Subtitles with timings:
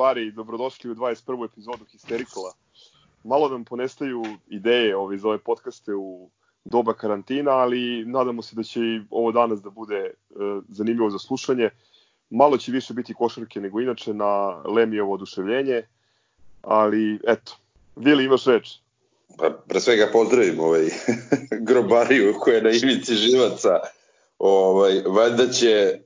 [0.00, 1.44] Grobari, dobrodošli u 21.
[1.44, 2.52] epizodu Histerikola.
[3.24, 6.30] Malo nam ponestaju ideje ove, za ove podcaste u
[6.64, 10.12] doba karantina, ali nadamo se da će i ovo danas da bude e,
[10.68, 11.70] zanimljivo za slušanje.
[12.30, 15.82] Malo će više biti košarke nego inače na Lemijevo oduševljenje,
[16.62, 17.56] ali eto,
[17.96, 18.68] Vili imaš reč.
[19.38, 20.88] Pa, pre svega pozdravim ovaj
[21.68, 23.80] grobariju koja je na ivici živaca.
[24.38, 26.00] Ovaj, valjda će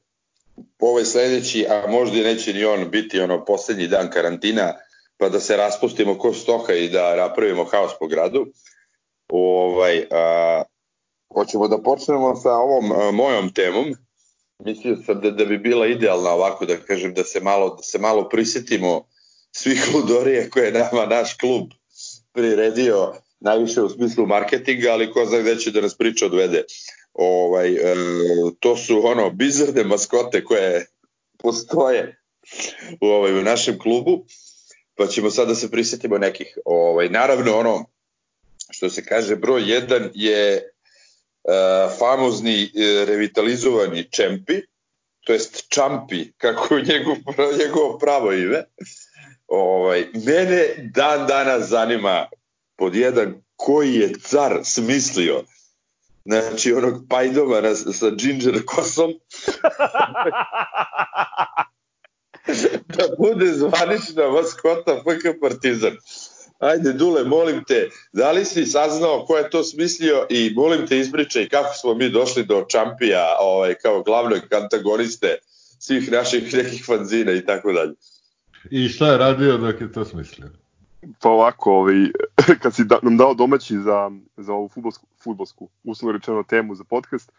[0.80, 4.74] ovaj sledeći, a možda i neće ni on biti ono poslednji dan karantina,
[5.16, 8.46] pa da se raspustimo ko stoka i da napravimo haos po gradu.
[9.28, 10.62] Ovaj, a,
[11.34, 13.94] hoćemo da počnemo sa ovom a, mojom temom.
[14.58, 17.98] Mislio sam da, da bi bila idealna ovako da kažem da se malo, da se
[17.98, 19.06] malo prisetimo
[19.52, 21.70] svih ludorije koje je nama naš klub
[22.32, 26.64] priredio najviše u smislu marketinga, ali ko zna gde će da nas priča odvede
[27.14, 27.94] ovaj, e,
[28.60, 30.86] to su ono bizarne maskote koje
[31.38, 32.20] postoje
[33.00, 34.26] u, ovaj, u našem klubu,
[34.94, 36.58] pa ćemo sad da se prisetimo nekih.
[36.64, 37.84] Ovaj, naravno, ono,
[38.70, 40.62] što se kaže, broj 1 je e,
[41.98, 44.60] famozni e, revitalizovani Čempi,
[45.26, 47.16] to jest Čampi, kako je njegov,
[47.58, 48.64] njegovo pravo ime.
[49.46, 52.28] Ovaj, mene dan danas zanima
[52.76, 55.44] pod jedan koji je car smislio
[56.24, 59.12] Znači, onog pajdova sa ginger kosom.
[62.96, 65.96] da bude zvanična maskota FK Partizan.
[66.58, 70.98] Ajde, Dule, molim te, da li si saznao ko je to smislio i molim te
[70.98, 75.38] ispričaj kako smo mi došli do Čampija ovaj, kao glavnog antagoniste
[75.78, 77.94] svih naših nekih fanzina i tako dalje.
[78.70, 80.63] I šta je radio dok je to smislio?
[81.20, 81.94] Pa ovako, ovaj,
[82.62, 86.84] kad si da, nam dao domaći za, za ovu futbolsku, futbolsku uslovno rečeno temu za
[86.84, 87.32] podcast,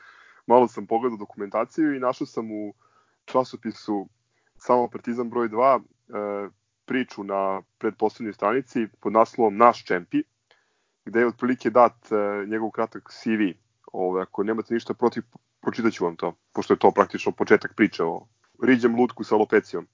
[0.47, 2.73] malo sam pogledao dokumentaciju i našao sam u
[3.25, 4.07] časopisu
[4.57, 6.49] samo Partizan broj 2 e,
[6.85, 10.23] priču na predposlednjoj stranici pod naslovom Naš čempi,
[11.05, 13.57] gde je otprilike dat e, njegov kratak CV.
[13.93, 15.23] Ove, ako nemate ništa protiv,
[15.61, 18.27] pročitaću vam to, pošto je to praktično početak priče o
[18.63, 19.87] Riđem Lutku sa alopecijom.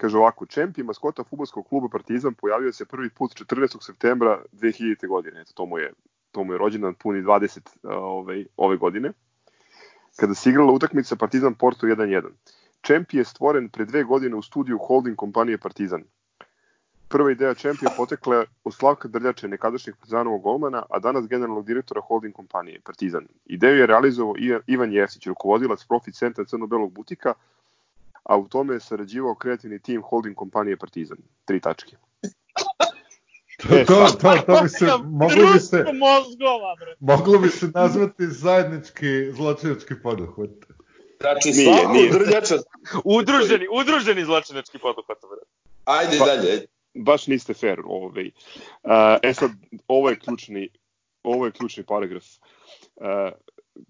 [0.00, 3.82] Kaže ovako, čempi maskota futbolskog kluba Partizan pojavio se prvi put 14.
[3.82, 5.08] septembra 2000.
[5.08, 5.40] godine.
[5.40, 5.92] Eto, to mu je,
[6.32, 9.12] to mu je rođendan puni 20 ovaj, ove godine.
[10.16, 12.30] Kada se igrala utakmica Partizan Porto 1-1.
[12.80, 16.04] Čempi je stvoren pre dve godine u studiju holding kompanije Partizan.
[17.08, 22.00] Prva ideja Čempi je potekla od Slavka Drljače, nekadašnjeg Partizanovog golmana, a danas generalnog direktora
[22.00, 23.26] holding kompanije Partizan.
[23.44, 24.34] Ideju je realizovao
[24.66, 27.34] Ivan Jefsić, rukovodilac profit centra Crno-Belog butika,
[28.24, 31.18] a u tome je sarađivao kreativni tim holding kompanije Partizan.
[31.44, 31.96] Tri tačke.
[33.68, 34.86] to, e, to, to, to bi se,
[35.22, 36.94] moglo bi se, mozgova, bre.
[37.00, 40.50] moglo bi se nazvati zajednički zločinački poduhvat.
[41.20, 42.10] Znači, nije, Slavko nije.
[42.10, 42.54] Drljača...
[43.04, 45.40] udruženi, udruženi zločinački poduhvat, bre.
[45.84, 46.66] Ajde pa, dalje.
[46.94, 48.26] Baš niste fair, ovaj.
[48.26, 48.90] Uh,
[49.22, 49.50] e sad,
[49.88, 50.68] ovo je ključni,
[51.22, 52.24] ovo je ključni paragraf
[52.96, 53.06] uh,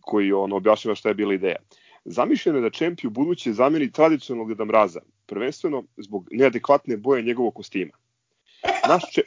[0.00, 1.56] koji on objašnjava šta je bila ideja.
[1.60, 7.22] Uh, Zamišljeno je da Čempi u buduće zameni tradicionalnog Deda Mraza, prvenstveno zbog neadekvatne boje
[7.22, 7.92] njegovog kostima.
[8.88, 9.22] Naš, če,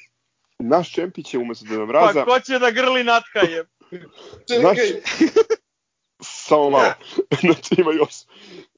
[0.60, 2.26] naš Čempi će umesto Deda Mraza...
[2.26, 3.66] Pa ko će da grli natka je?
[4.48, 4.64] Čekaj!
[4.64, 4.78] Naš,
[6.48, 6.94] samo malo.
[7.42, 8.14] znači ima još.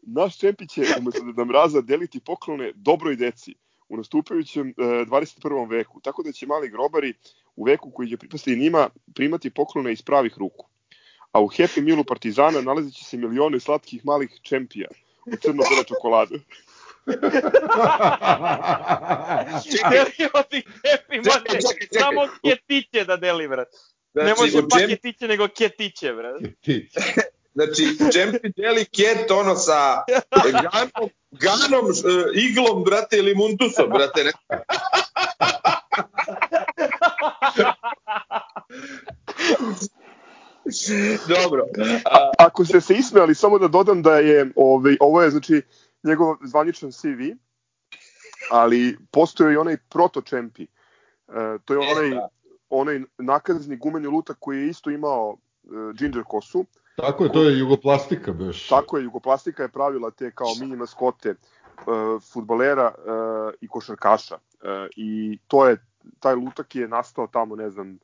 [0.01, 3.55] Naš Čempi će umesto Deda Mraza deliti poklone dobroj deci
[3.89, 5.69] u nastupajućem e, 21.
[5.69, 7.13] veku, tako da će mali grobari
[7.55, 10.69] u veku koji će pripasti njima primati poklone iz pravih ruku
[11.31, 14.87] a u Happy Mealu Partizana nalazit će se milione slatkih malih čempija
[15.25, 16.39] u crno-bele čokolade.
[19.89, 21.61] Delimo ti Happy Monday,
[21.99, 23.67] samo ketiće da deli, brat.
[24.11, 24.89] Znači, ne može pa džem...
[24.89, 26.41] ketiće, nego ketiće, brat.
[27.53, 27.83] Znači,
[28.13, 30.03] Čempi deli ket ono sa
[30.43, 31.91] ganom, ganom uh,
[32.35, 34.23] iglom, brate, ili muntusom, brate.
[34.23, 34.31] Ne?
[41.35, 41.65] Dobro.
[42.05, 45.61] A, ako ste se ismejali, samo da dodam da je, ovaj, ovo je znači
[46.03, 47.35] njegov zvaničan CV,
[48.51, 50.63] ali postoje i onaj proto čempi.
[50.63, 50.67] E,
[51.65, 52.27] to je onaj, da.
[52.69, 56.65] onaj nakazni gumeni lutak koji je isto imao e, ginger kosu.
[56.97, 58.67] Tako je, to je jugoplastika beš.
[58.67, 61.35] Tako je, jugoplastika je pravila te kao mini maskote e,
[62.33, 63.01] futbalera e,
[63.61, 64.35] i košarkaša.
[64.35, 65.77] E, I to je,
[66.19, 67.99] taj lutak je nastao tamo, ne znam,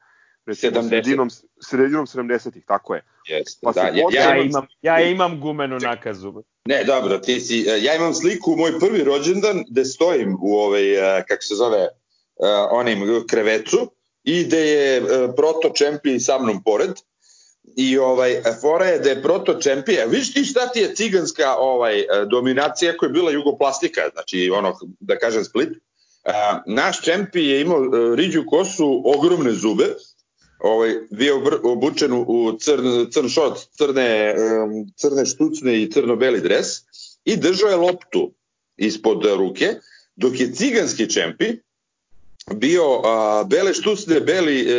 [0.45, 0.89] recimo 70.
[0.89, 1.29] sredinom,
[1.69, 3.01] sredinom 70-ih, tako je.
[3.27, 6.43] Jeste, pa da, ja, ja, imam, ja imam gumenu nakazu.
[6.65, 11.17] Ne, dobro, ti si, e, ja imam sliku moj prvi rođendan gde stojim u ovaj,
[11.17, 11.89] e, kako se zove, e,
[12.71, 13.91] onim krevecu
[14.23, 15.01] i gde je
[15.35, 16.91] proto čempi sa mnom pored.
[17.77, 20.05] I ovaj fora je da je proto čempija.
[20.05, 25.17] Vidiš ti šta ti je ciganska ovaj dominacija koja je bila jugoplastika, znači ono da
[25.17, 25.69] kažem Split.
[26.65, 27.79] Naš čempi je imao
[28.15, 29.85] riđu kosu, ogromne zube,
[30.65, 34.35] ovaj, bio obučen u crn, crn šot, crne,
[34.95, 36.67] crne štucne i crno-beli dres
[37.25, 38.31] i držao je loptu
[38.77, 39.73] ispod ruke,
[40.15, 41.45] dok je ciganski čempi
[42.53, 44.73] bio a, bele štucne, beli e,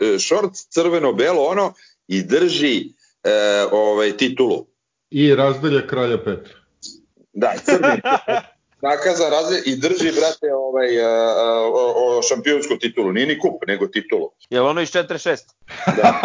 [0.00, 1.72] e šort, crveno-belo ono
[2.08, 2.92] i drži
[3.24, 3.32] e,
[3.72, 4.66] ovaj, titulu.
[5.10, 6.54] I razdalja kralja Petra.
[7.32, 8.00] Da, crni
[8.82, 13.12] nakaza razlje i drži, brate, ovaj, a, a, o, o šampionsku titulu.
[13.12, 14.30] Nije ni kup, nego titulu.
[14.50, 15.38] Je li ono iz 46?
[15.96, 16.20] Da.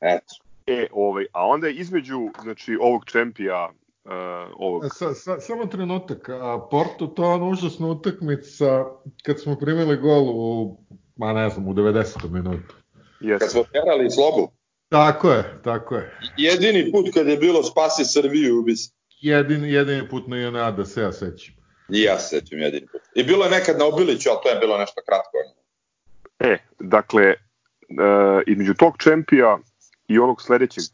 [0.14, 0.34] Eto.
[0.66, 3.70] E, ovaj, a onda između znači, ovog čempija
[4.04, 4.12] uh,
[4.56, 4.84] ovog...
[4.84, 8.84] E, sa, sa, samo trenutak, a Porto to je ono užasna utakmica
[9.22, 10.76] kad smo primili gol u,
[11.16, 12.30] ma ne znam, u 90.
[12.30, 12.74] minutu.
[13.20, 13.38] Yes.
[13.38, 14.52] Kad smo terali slobu.
[14.88, 16.18] Tako je, tako je.
[16.36, 18.90] Jedini put kad je bilo spasi Srbiju, bi se
[19.20, 21.54] jedini, jedini put na Jonada da se ja sećam.
[21.88, 23.00] I ja se sećam jedini put.
[23.14, 25.36] I bilo je nekad na Obiliću, ali to je bilo nešto kratko.
[26.38, 27.36] E, dakle, e,
[28.46, 29.58] između tog čempija
[30.08, 30.84] i onog sledećeg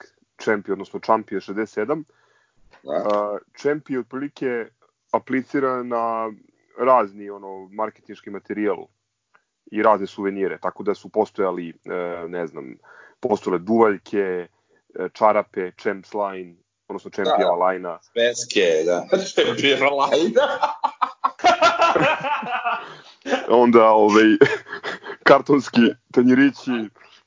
[0.44, 2.04] čempija, odnosno čampija 67,
[2.82, 2.92] da.
[2.92, 4.66] e, čempija otprilike
[5.12, 6.32] aplicira na
[6.78, 8.86] razni ono marketinški materijal
[9.70, 12.74] i razne suvenire, tako da su postojali, e, ne znam,
[13.20, 14.48] postojale duvaljke, e,
[15.12, 16.54] čarape, champs line,
[16.88, 17.98] odnosno Championova da, lajna.
[18.12, 19.06] Sveske, da.
[19.34, 20.58] Championova lajna.
[23.62, 24.24] Onda ovaj,
[25.28, 25.80] kartonski
[26.12, 26.70] tanjirići.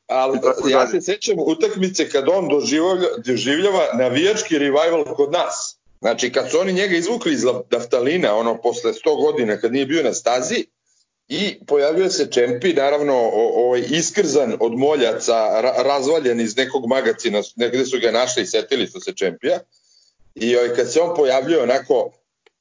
[0.07, 5.79] Ali ja se sećam utakmice kad on doživljava, doživljava navijački revival kod nas.
[5.99, 10.03] Znači, kad su oni njega izvukli iz daftalina, ono, posle 100 godina, kad nije bio
[10.03, 10.65] na stazi,
[11.27, 17.85] i pojavio se Čempi, naravno ovaj iskrzan od moljaca, ra, razvaljen iz nekog magacina, negde
[17.85, 19.59] su ga našli i setili su se Čempija.
[20.35, 22.11] I ovaj, kad se on pojavljuje onako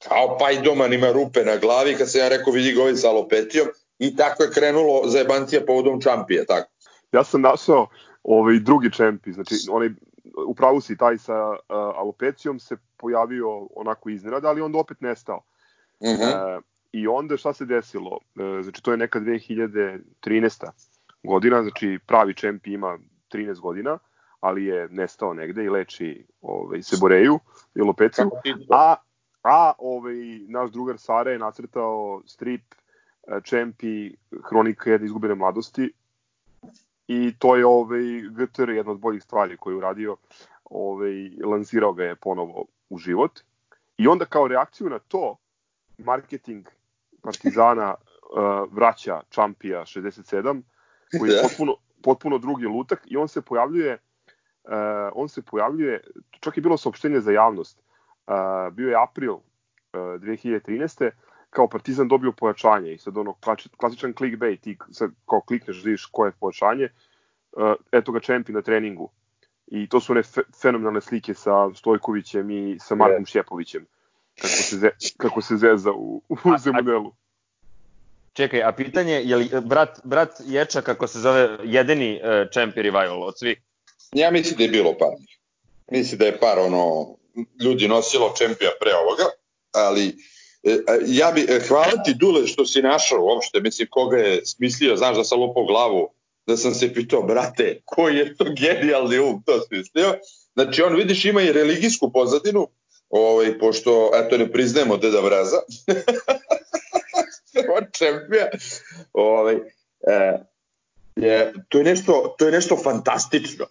[0.07, 3.67] kao pajdoman ima rupe na glavi, kad se ja rekao vidi ga ovaj sa alopetijom,
[3.99, 6.69] i tako je krenulo za jebancija povodom Čampija, tako.
[7.11, 7.87] Ja sam našao
[8.23, 9.89] ovaj drugi Čempi, znači onaj
[10.47, 15.41] upravo si taj sa uh, alopecijom se pojavio onako iznenada, ali onda opet nestao.
[15.99, 16.21] Uh mhm.
[16.21, 16.57] -huh.
[16.57, 16.63] uh,
[16.95, 18.19] I onda šta se desilo?
[18.35, 20.65] E, znači to je neka 2013.
[21.23, 22.97] godina, znači pravi čempi ima
[23.31, 23.97] 13 godina,
[24.39, 27.39] ali je nestao negde i leči ovaj, Seboreju
[27.75, 28.29] i Lopeciju,
[28.69, 28.95] a,
[29.43, 30.15] a ovaj,
[30.47, 34.11] naš drugar Sara je nacrtao strip e, čempi
[34.49, 35.91] Hronika jedne izgubene mladosti
[37.07, 40.17] i to je ovaj, GTR jedna od boljih stvari koju je uradio,
[40.65, 43.39] ovaj, lansirao ga je ponovo u život
[43.97, 45.37] i onda kao reakciju na to
[45.97, 46.67] marketing
[47.25, 50.61] Partizana uh, vraća Čampija 67,
[51.19, 51.41] koji je da.
[51.41, 53.97] potpuno, potpuno drugi lutak i on se pojavljuje
[54.67, 56.01] uh, on se pojavljuje,
[56.39, 57.79] čak je bilo saopštenje za javnost,
[58.27, 59.41] uh, bio je april uh,
[59.93, 61.09] 2013.
[61.49, 63.35] kao Partizan dobio pojačanje i sad ono
[63.77, 66.89] klasičan clickbait, ti sad kao klikneš vidiš koje je pojačanje,
[67.51, 69.09] uh, eto ga Čempi na treningu.
[69.67, 73.31] I to su one fe, fenomenalne slike sa Stojkovićem i sa Markom yeah.
[73.31, 73.85] Šjepovićem
[74.41, 77.13] kako se, ze, kako se zeza u, u Zemunelu.
[78.33, 83.23] Čekaj, a pitanje, je li brat, brat Ječa, kako se zove, jedini uh, champion revival
[83.23, 83.57] od svih?
[84.13, 85.15] Ja mislim da je bilo par.
[85.91, 87.15] Mislim da je par ono,
[87.63, 89.23] ljudi nosilo čempija pre ovoga,
[89.71, 90.07] ali
[90.63, 94.95] e, ja bi, e, hvala ti Dule što si našao uopšte, mislim koga je smislio,
[94.95, 96.09] znaš da sam lupao glavu,
[96.47, 100.13] da sam se pitao, brate, koji je to genijalni um to smislio.
[100.53, 102.67] Znači on vidiš ima i religijsku pozadinu,
[103.09, 105.57] ovaj, pošto, eto, ne priznajemo Deda Vraza,
[107.77, 108.49] on čempija,
[109.13, 109.55] ovaj,
[111.15, 113.65] e, to, je nešto, to je nešto fantastično.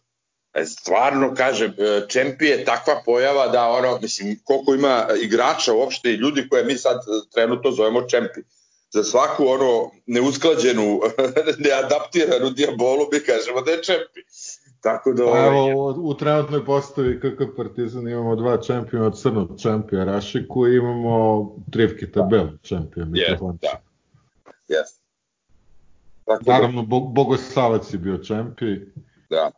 [0.55, 6.11] E, stvarno, kažem, e, čempi je takva pojava da ono, mislim, koliko ima igrača uopšte
[6.11, 7.01] i ljudi koje mi sad
[7.35, 8.41] trenutno zovemo čempi.
[8.91, 11.01] Za svaku ono neusklađenu,
[11.65, 14.21] neadaptiranu diabolu mi kažemo da je čempi.
[14.85, 15.25] Tako da...
[15.25, 15.71] Ovaj...
[15.71, 22.11] Evo, u, trenutnoj postavi KK Partizan imamo dva čempiona crnog čempija Rašiku i imamo trivke
[22.11, 23.69] tabel čempija Mitrofančića.
[23.69, 24.75] Yes, da.
[24.75, 25.01] Yes.
[26.25, 26.87] Tako da- Naravno, da...
[26.89, 28.81] Bogosavac je bio čempi.
[29.31, 29.51] Da.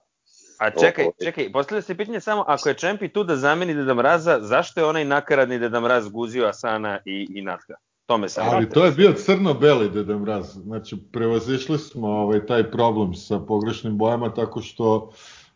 [0.59, 4.39] A čekaj, čekaj, postavlja se pitanje samo, ako je Čempi tu da zameni Deda Mraza,
[4.41, 7.75] zašto je onaj nakaradni Deda Mraz guzio Asana i, i Natka?
[8.07, 10.47] Tome sam Ali to je bio crno-beli Deda Mraz.
[10.47, 15.13] Znači, prevazišli smo ovaj, taj problem sa pogrešnim bojama tako što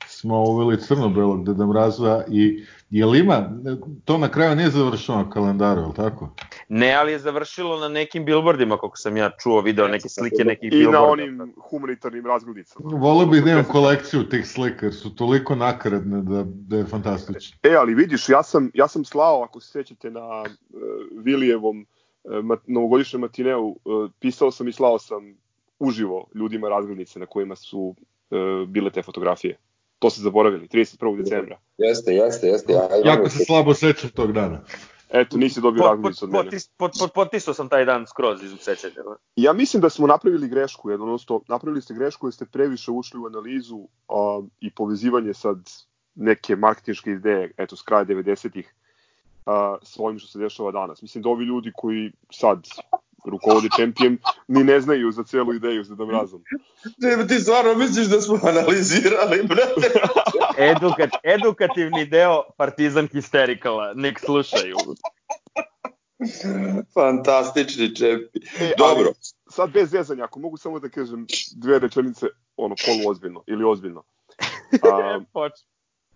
[0.07, 3.51] smo uveli crno-belog Deda Mraza i Jel ima,
[4.05, 6.35] to na kraju nije završeno na kalendaru, je li tako?
[6.69, 10.71] Ne, ali je završilo na nekim billboardima, kako sam ja čuo, video neke slike nekih
[10.71, 10.99] billboarda.
[10.99, 12.91] I na onim humanitarnim razglednicama.
[12.97, 17.59] Volio bih da imam kolekciju tih slika, jer su toliko nakaradne da, da je fantastično.
[17.63, 20.47] E, ali vidiš, ja sam, ja sam slao, ako se sećate, na uh,
[21.25, 22.00] Vilijevom uh,
[22.43, 25.35] mat, novogodišnjem matineu, uh, pisao sam i slao sam
[25.79, 29.59] uživo ljudima razglednice na kojima su uh, bile te fotografije.
[29.99, 31.17] To se zaboravili, 31.
[31.17, 31.59] decembra.
[31.79, 32.73] Jeste, jeste, jeste.
[32.73, 34.65] Ja, jako se slabo sećam tog dana.
[35.13, 36.45] Eto, nisi dobio razglednicu od mene.
[36.45, 38.95] Potis, pot, pot, potisao sam taj dan skroz iz sećanja.
[39.37, 43.27] Ja mislim da smo napravili grešku, jednostavno, napravili ste grešku jer ste previše ušli u
[43.27, 43.89] analizu uh,
[44.61, 45.71] i povezivanje sad
[46.15, 48.75] neke marketinške ideje, eto, s kraja 90-ih,
[49.51, 51.03] uh, s ovim što se dešava danas.
[51.03, 52.59] Mislim da ovi ljudi koji sad
[53.25, 56.45] rukovodi čempijem, ni ne znaju za celu ideju za Mrazom.
[56.99, 60.01] Ne, ti stvarno misliš da smo analizirali, brate?
[60.73, 64.77] Edukat, edukativni deo Partizan Hystericala, nek slušaju.
[66.95, 68.39] Fantastični čempi.
[68.61, 69.05] E, Dobro.
[69.05, 69.15] Ali,
[69.51, 71.27] sad bez zezanja, ako mogu samo da kažem
[71.57, 72.27] dve rečenice,
[72.57, 74.03] ono, polu ozbiljno ili ozbiljno.
[74.93, 75.21] A,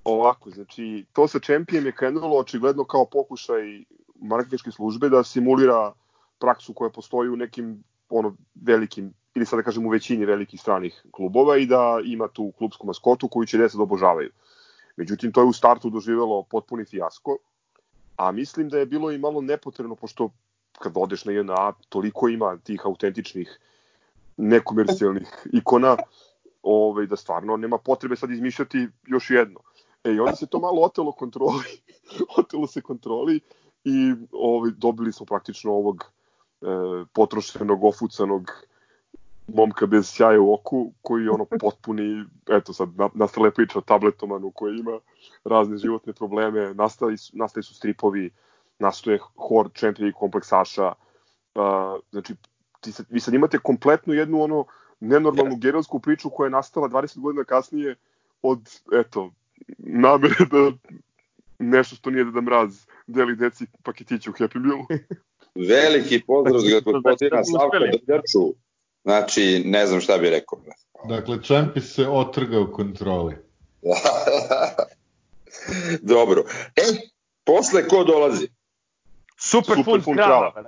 [0.05, 3.85] ovako, znači, to sa čempijem je krenulo očigledno kao pokušaj
[4.21, 5.93] marketinške službe da simulira
[6.39, 11.07] praksu koja postoji u nekim ono velikim ili sad da kažem u većini velikih stranih
[11.11, 14.31] klubova i da ima tu klubsku maskotu koju će deca da obožavaju.
[14.97, 17.39] Međutim, to je u startu doživelo potpuni fijasko,
[18.17, 20.31] a mislim da je bilo i malo nepotrebno, pošto
[20.79, 23.59] kad odeš na JNA, toliko ima tih autentičnih
[24.37, 25.97] nekomercijalnih ikona,
[26.63, 29.61] ovaj, da stvarno nema potrebe sad izmišljati još jedno.
[30.05, 31.83] E, i onda se to malo otelo kontroli,
[32.39, 33.41] otelo se kontroli
[33.85, 36.05] i ovaj, dobili smo praktično ovog
[36.63, 36.67] e,
[37.13, 38.51] potrošenog, ofucanog
[39.47, 44.79] momka bez sjaja u oku, koji ono potpuni, eto sad, nastale priča o tabletomanu koji
[44.79, 44.99] ima
[45.45, 48.31] razne životne probleme, nastali su, nastali su stripovi,
[48.79, 50.93] nastoje hor čemplja i kompleksaša,
[51.55, 52.35] uh, znači,
[52.81, 54.65] ti sad, vi sad imate kompletnu jednu ono
[55.01, 57.97] nenormalnu gerilsku priču koja je nastala 20 godina kasnije
[58.43, 59.31] od, eto,
[59.79, 60.73] namere da
[61.59, 64.87] nešto što nije da mraz deli deci paketiće u Happy Mealu.
[65.55, 68.55] Veliki pozdrav za gospodina Slavka Drljaču.
[69.03, 70.59] Znači, ne znam šta bih rekao.
[71.09, 73.37] Dakle, Čempi se otrga u kontroli.
[76.13, 76.45] Dobro.
[76.77, 76.83] E,
[77.45, 78.49] posle ko dolazi?
[79.41, 80.53] Super, Super fun krava.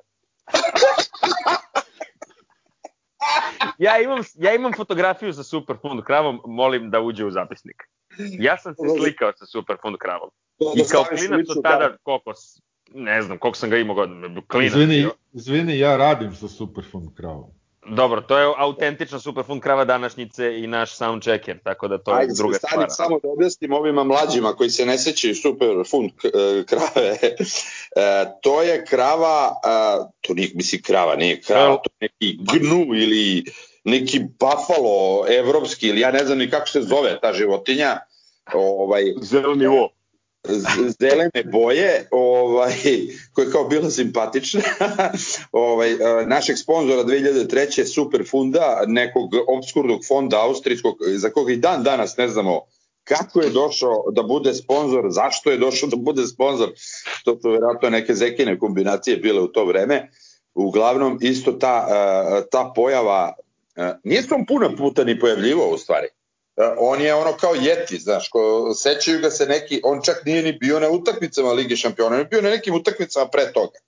[3.79, 7.83] ja, imam, ja imam fotografiju sa Super fun kravom, molim da uđe u zapisnik.
[8.19, 10.31] Ja sam se slikao sa Super fun kravom.
[10.77, 12.33] I kao klinac od tada, koliko,
[12.95, 14.73] ne znam, koliko sam ga imao godina, klinac.
[14.73, 17.51] Izvini, izvini, ja radim sa Superfund kravom.
[17.89, 22.35] Dobro, to je autentična Superfund krava današnjice i naš soundchecker, tako da to Ajde, je
[22.37, 22.81] druga stvar.
[22.81, 27.17] Ajde, samo da objasnim ovima mlađima koji se ne sećaju Superfund e, krave.
[27.97, 32.95] e, to je krava, a, to nije, misli krava, nije krava, to je neki gnu
[32.95, 33.45] ili
[33.87, 37.99] neki buffalo evropski ili ja ne znam ni kako se zove ta životinja.
[38.55, 39.89] Ovaj, Zeleni vo
[41.01, 42.75] zelene boje, ovaj,
[43.33, 44.61] koja je kao bila simpatična,
[45.53, 47.95] ovaj, našeg sponzora 2003.
[47.95, 52.61] Super funda, nekog obskurnog fonda austrijskog, za koga i dan danas ne znamo
[53.05, 56.69] kako je došao da bude sponsor, zašto je došao da bude sponsor,
[57.25, 60.11] to su verovatno neke zekine kombinacije bile u to vreme.
[60.55, 61.87] Uglavnom, isto ta,
[62.51, 63.33] ta pojava,
[64.05, 66.07] nije se on puno puta ni pojavljivo u stvari.
[66.79, 70.53] On je ono kao Jeti, znaš, ko, sećaju ga se neki, on čak nije ni
[70.53, 73.79] bio na utakmicama Lige šampiona, on je bio na nekim utakmicama pre toga.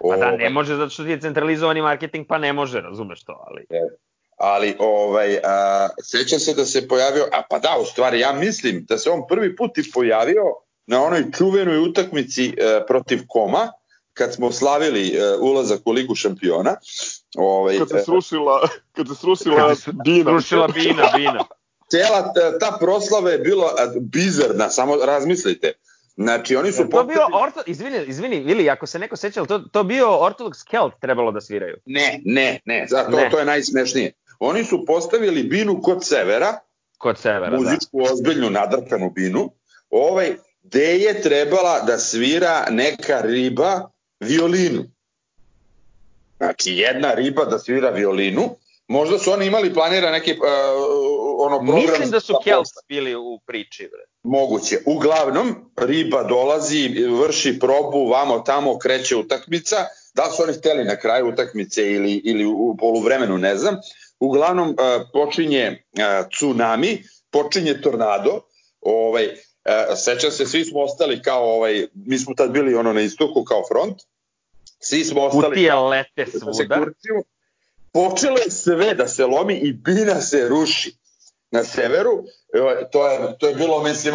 [0.00, 3.66] Pa da, ne može zato što je centralizovani marketing, pa ne može, razumeš to, ali...
[3.70, 3.96] Je.
[4.36, 8.84] Ali, ovaj, a, sećam se da se pojavio, a pa da, u stvari, ja mislim
[8.88, 10.42] da se on prvi put i pojavio
[10.86, 13.72] na onoj čuvenoj utakmici e, protiv Koma,
[14.12, 16.76] kad smo slavili e, ulazak u Ligu šampiona.
[17.36, 19.74] Ovaj, kad se srušila, kad se srušila
[20.04, 20.30] Bina.
[20.30, 21.44] Srušila Bina, Bina
[21.90, 25.72] cela ta proslava je bila bizarna, samo razmislite.
[26.16, 26.82] Znači, oni su...
[26.82, 27.14] To postavili...
[27.14, 27.62] bio orto...
[27.66, 31.76] Izvini, izvini, Vili, ako se neko seća, to, to bio Orthodox Celt trebalo da sviraju.
[31.86, 33.30] Ne, ne, ne, zato ne.
[33.30, 34.12] to je najsmešnije.
[34.38, 36.58] Oni su postavili binu kod severa,
[36.98, 37.56] kod severa, da.
[37.56, 38.12] muzičku, da.
[38.12, 39.50] ozbiljnu, nadrkanu binu,
[39.90, 43.90] ovaj, gde je trebala da svira neka riba
[44.20, 44.84] violinu.
[46.70, 48.56] Jedna riba da svira violinu,
[48.88, 50.38] Možda su oni imali planira neki uh,
[51.38, 51.90] ono program...
[51.90, 53.82] Mislim da su Kelts bili u priči.
[53.82, 54.04] Bre.
[54.22, 54.78] Moguće.
[54.86, 56.88] Uglavnom, riba dolazi,
[57.22, 59.76] vrši probu, vamo tamo kreće utakmica.
[60.14, 63.76] Da su oni hteli na kraju utakmice ili, ili u poluvremenu, ne znam.
[64.20, 64.76] Uglavnom, uh,
[65.12, 68.40] počinje uh, tsunami, počinje tornado,
[68.80, 69.28] ovaj,
[69.66, 73.44] E, sećam se, svi smo ostali kao ovaj, mi smo tad bili ono na istoku
[73.44, 74.02] kao front,
[74.88, 75.54] svi smo ostali...
[75.54, 76.86] Kutije lete da svuda.
[77.92, 80.96] Počelo je sve da se lomi i bina se ruši
[81.50, 82.24] na severu,
[82.92, 84.14] to je, to je bilo, mislim,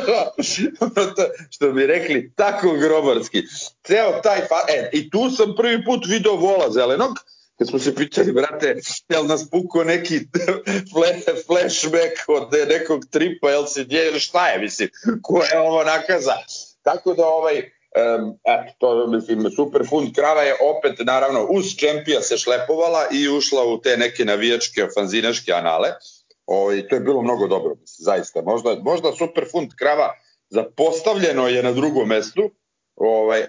[1.50, 3.42] što bi rekli, tako grobarski.
[3.86, 4.56] Ceo taj, fa...
[4.68, 7.18] e, i tu sam prvi put video vola zelenog,
[7.58, 8.76] kad smo se pitali, brate,
[9.08, 10.20] jel nas pukao neki
[11.46, 14.88] flashback od nekog tripa LCD ili šta je, mislim,
[15.22, 16.36] ko je ovo nakaza.
[16.82, 17.70] Tako da, ovaj,
[18.44, 23.64] eto, to, mislim, super fund krava je opet, naravno, uz čempija se šlepovala i ušla
[23.64, 25.88] u te neke navijačke, fanzinaške anale.
[26.46, 28.42] Ovaj, to je bilo mnogo dobro, mislim, zaista.
[28.42, 30.14] Možda, možda super fund krava
[30.48, 32.50] zapostavljeno je na drugom mestu,
[32.96, 33.40] ovaj,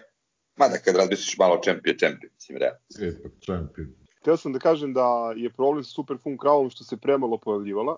[0.56, 2.80] mada kad razmisliš malo čempije, čempije, mislim, realno.
[3.20, 3.88] Ipak čempije.
[4.20, 7.98] Htio sam da kažem da je problem sa Superfun kravom što se premalo pojavljivala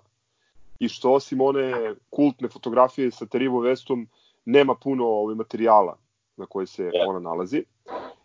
[0.79, 4.07] i što osim one kultne fotografije sa Terivo Vestom
[4.45, 6.02] nema puno ovaj materijala
[6.37, 7.63] na koje se ona nalazi.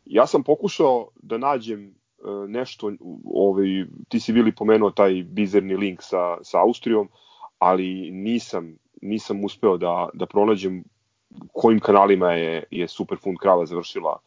[0.04, 1.92] Ja sam pokušao da nađem e,
[2.48, 2.92] nešto,
[3.34, 3.66] ovaj,
[4.08, 7.08] ti si bili pomenuo taj bizarni link sa, sa Austrijom,
[7.58, 10.84] ali nisam, nisam uspeo da, da pronađem
[11.52, 14.18] kojim kanalima je, je Superfund krava završila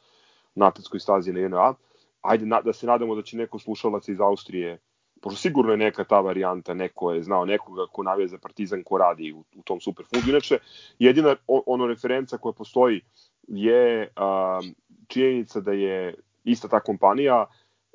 [0.56, 1.74] na atletskoj stazi na JNA
[2.22, 4.78] ajde na, da se nadamo da će neko slušalac iz Austrije,
[5.22, 8.98] pošto sigurno je neka ta varijanta, neko je znao nekoga ko navija za Partizan, ko
[8.98, 10.30] radi u, u tom Superfundu.
[10.30, 10.60] Inače,
[11.00, 13.02] jedina ono referenca koja postoji
[13.48, 14.60] je a,
[15.08, 17.46] činjenica da je ista ta kompanija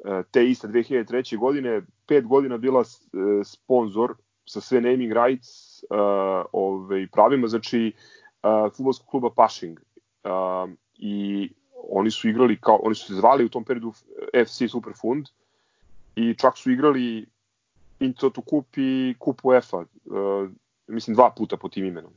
[0.04, 1.38] a, te iste 2003.
[1.38, 2.84] godine, pet godina bila e,
[3.44, 7.92] sponsor sa sve naming rights a, ovaj, pravima, znači
[8.42, 9.80] a, futbolskog kluba Pašing.
[10.24, 10.66] A,
[10.98, 11.50] I
[11.88, 13.92] oni su igrali kao, oni su se zvali u tom periodu
[14.46, 15.26] FC Superfund
[16.16, 17.26] i čak su igrali
[18.00, 20.50] Intertoto kup i kup UEFA, uh,
[20.86, 22.12] mislim dva puta po tim imenom.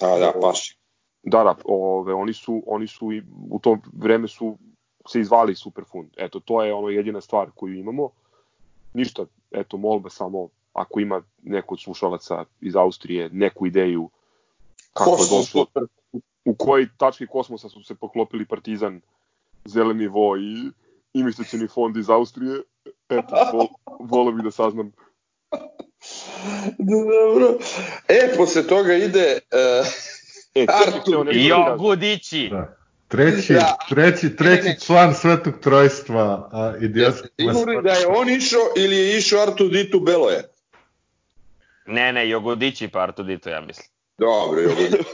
[0.00, 0.78] Da, da, baš.
[1.24, 4.58] Da, da, ove, oni su, oni su i u to vreme su
[5.08, 6.10] se izvali Superfund.
[6.16, 8.10] Eto, to je ono jedina stvar koju imamo.
[8.94, 14.10] Ništa, eto, molba samo ako ima neko od slušalaca iz Austrije neku ideju
[14.92, 15.66] kako je došlo.
[16.44, 19.00] U kojoj tački kosmosa su se poklopili Partizan,
[19.64, 20.70] Zeleni vo i
[21.12, 22.62] investicioni fond iz Austrije.
[23.08, 23.66] Eto, vol,
[24.00, 24.92] volio bih da saznam.
[26.78, 27.58] Dobro.
[28.08, 29.86] E, posle toga ide uh,
[30.54, 32.48] e, Artur i Jogudići.
[32.52, 32.76] Da.
[33.08, 33.76] Treći, da.
[33.88, 39.18] treći, treći ne, član svetog trojstva a, idiotskog Sigurno da je on išao ili je
[39.18, 40.42] išao Artu Ditu Beloje?
[41.86, 43.88] Ne, ne, Jogodići pa Artu Dito, ja mislim.
[44.18, 45.04] Dobro, Jogodići.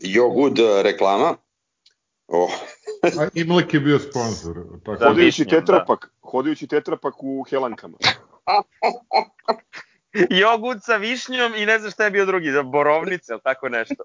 [0.00, 1.36] Jogud e, reklama.
[2.28, 2.50] Oh.
[3.20, 4.54] A Imlek je bio sponsor.
[4.84, 4.98] Tako.
[4.98, 6.28] Da, hodajući tetrapak, da.
[6.28, 7.98] hodajući tetrapak u helankama.
[10.40, 14.04] Jogurt sa višnjom i ne znam šta je bio drugi, za borovnice ili tako nešto.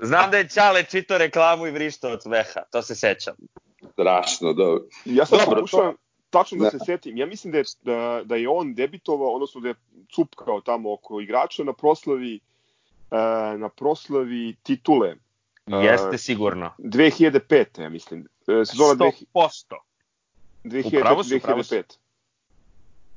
[0.00, 3.34] Znam da je Ćale čito reklamu i vrišto od smeha, to se sećam.
[3.92, 4.84] Strašno, dobro.
[5.04, 5.98] Ja sam dobro, pokušao to...
[6.30, 7.16] tačno da, da se setim.
[7.16, 9.74] Ja mislim da je, da, da je on debitovao, odnosno da je
[10.14, 12.40] cupkao tamo oko igrača na proslavi
[13.14, 15.16] E, na proslavi titule.
[15.66, 16.70] Jeste sigurno.
[16.78, 17.80] 2005.
[17.80, 18.28] ja mislim.
[18.46, 19.74] E, sezona 100%.
[20.64, 21.82] 2000, upravo su, 2005.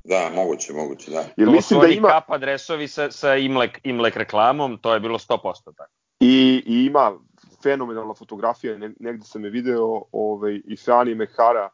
[0.07, 1.23] Da, moguće, moguće, da.
[1.37, 5.75] Jer mislim da ima kapa dresovi sa sa Imlek Imlek reklamom, to je bilo 100%
[5.77, 5.91] tako.
[6.19, 7.19] I, i ima
[7.63, 11.69] fenomenalna fotografija, ne, negde sam je video, ovaj i Fani Mehara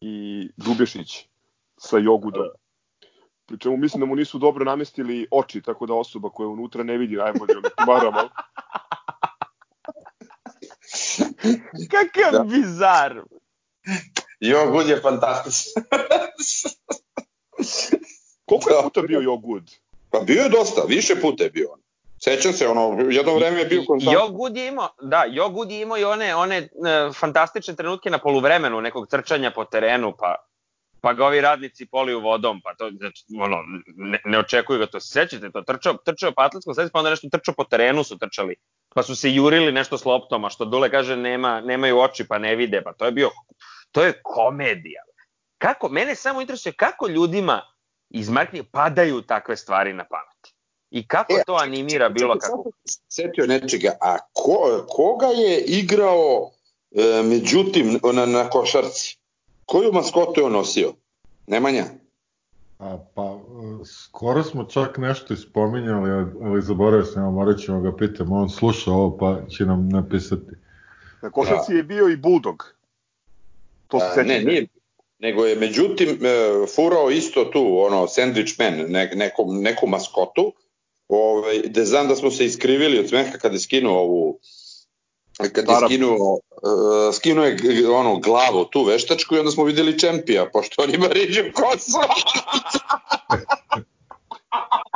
[0.00, 1.28] i Dubješić
[1.76, 2.48] sa Jogudom.
[3.46, 6.98] Pri čemu mislim da mu nisu dobro namestili oči, tako da osoba koja unutra ne
[6.98, 8.28] vidi najbolje od tumarama.
[11.90, 12.44] Kakav da.
[12.44, 13.22] bizar!
[14.40, 15.82] Jogud je fantastičan.
[18.44, 19.70] Koliko je puta bio Jogud?
[20.10, 21.80] Pa bio je dosta, više puta je bio on.
[22.20, 24.20] Sećam se, ono, jedno vreme je bio konstantno.
[24.20, 28.80] Jogud je imao, da, Jogud je imao i one, one uh, fantastične trenutke na poluvremenu,
[28.80, 30.34] nekog trčanja po terenu, pa
[31.00, 33.56] pa ga ovi radnici poliju vodom, pa to, znači, ono,
[33.96, 35.00] ne, ne očekuju ga to.
[35.00, 38.56] Sećate to, trčao, trčao po atletskom središtu, pa onda nešto trčao po terenu su trčali,
[38.94, 42.38] pa su se jurili nešto s loptom, a što Dule kaže nema, nemaju oči pa
[42.38, 43.30] ne vide, pa to je bio,
[43.92, 45.02] to je komedija.
[45.58, 47.62] Kako, mene samo interesuje kako ljudima
[48.10, 50.54] iz marketinga padaju takve stvari na pamet.
[50.90, 52.70] I kako e, to animira bilo kako?
[53.08, 56.50] Setio nečega, a ko, koga je igrao
[56.90, 59.18] e, međutim na, na košarci?
[59.64, 60.92] Koju maskotu je on nosio?
[61.46, 61.84] Nemanja?
[62.78, 63.38] A, pa,
[63.84, 66.10] skoro smo čak nešto ispominjali,
[66.42, 70.52] ali zaboravio sam, evo, morat ćemo ga pitati, on sluša ovo pa će nam napisati.
[71.22, 72.74] Na košarci je bio i Bulldog.
[73.88, 74.66] To se ne, nije,
[75.18, 80.52] nego je međutim e, furao isto tu, ono, Sandwich Man, ne, neku, neku maskotu,
[81.08, 84.38] ovaj, gde znam da smo se iskrivili od smeha kada je skinuo ovu
[85.38, 90.50] kad je skinuo, uh, skinuo je ono, glavu tu veštačku i onda smo videli čempija,
[90.52, 91.98] pošto on ima riđu kosu.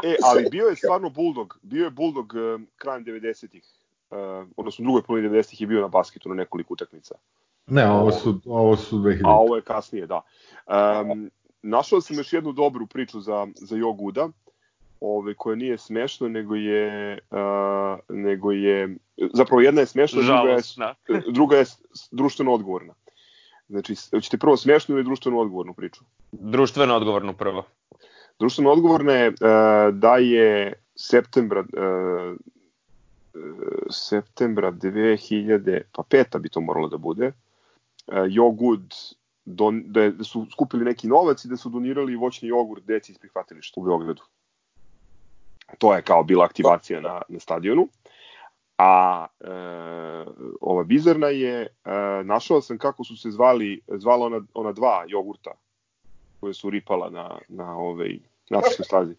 [0.04, 3.62] e, ali bio je stvarno Bulldog, bio je Bulldog uh, krajem 90-ih,
[4.10, 4.18] uh,
[4.56, 7.14] odnosno drugoj polovini 90-ih je bio na basketu na nekoliko utakmica.
[7.66, 9.20] Ne, ovo su, ovo su 2000.
[9.24, 10.20] A ovo je kasnije, da.
[10.66, 11.30] Um,
[11.62, 14.28] našao sam još jednu dobru priču za, za Joguda,
[15.00, 18.96] ove, koja nije smešna, nego je, uh, nego je,
[19.32, 20.62] zapravo jedna je smešna, druga je,
[21.38, 21.64] druga je
[22.10, 22.94] društveno odgovorna.
[23.68, 26.04] Znači, hoćete prvo smešnu ili društveno odgovornu priču?
[26.32, 27.64] Društveno odgovornu prvo.
[28.38, 29.34] Društveno odgovorna je uh,
[29.94, 32.36] da je septembra uh,
[33.90, 37.32] septembra 2000, pa peta bi to moralo da bude,
[38.06, 38.94] uh, Jogud
[39.44, 43.18] don, da, da su skupili neki novac i da su donirali voćni jogurt deci iz
[43.18, 44.22] prihvatilišta u Beogradu.
[45.78, 47.88] To je kao bila aktivacija na, na stadionu.
[48.78, 49.46] A e,
[50.60, 51.68] ova bizarna je, e,
[52.24, 55.50] našao sam kako su se zvali, zvala ona, ona dva jogurta
[56.40, 58.18] koje su ripala na, na ovaj,
[58.50, 59.14] naciskoj stazi.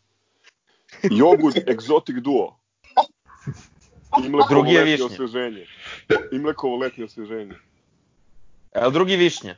[1.04, 2.60] Jogurt Exotic Duo.
[4.26, 5.66] I mlekovo drugi je letnje osveženje.
[6.32, 7.56] I mlekovo letnje osveženje.
[8.74, 9.56] E, drugi višnja?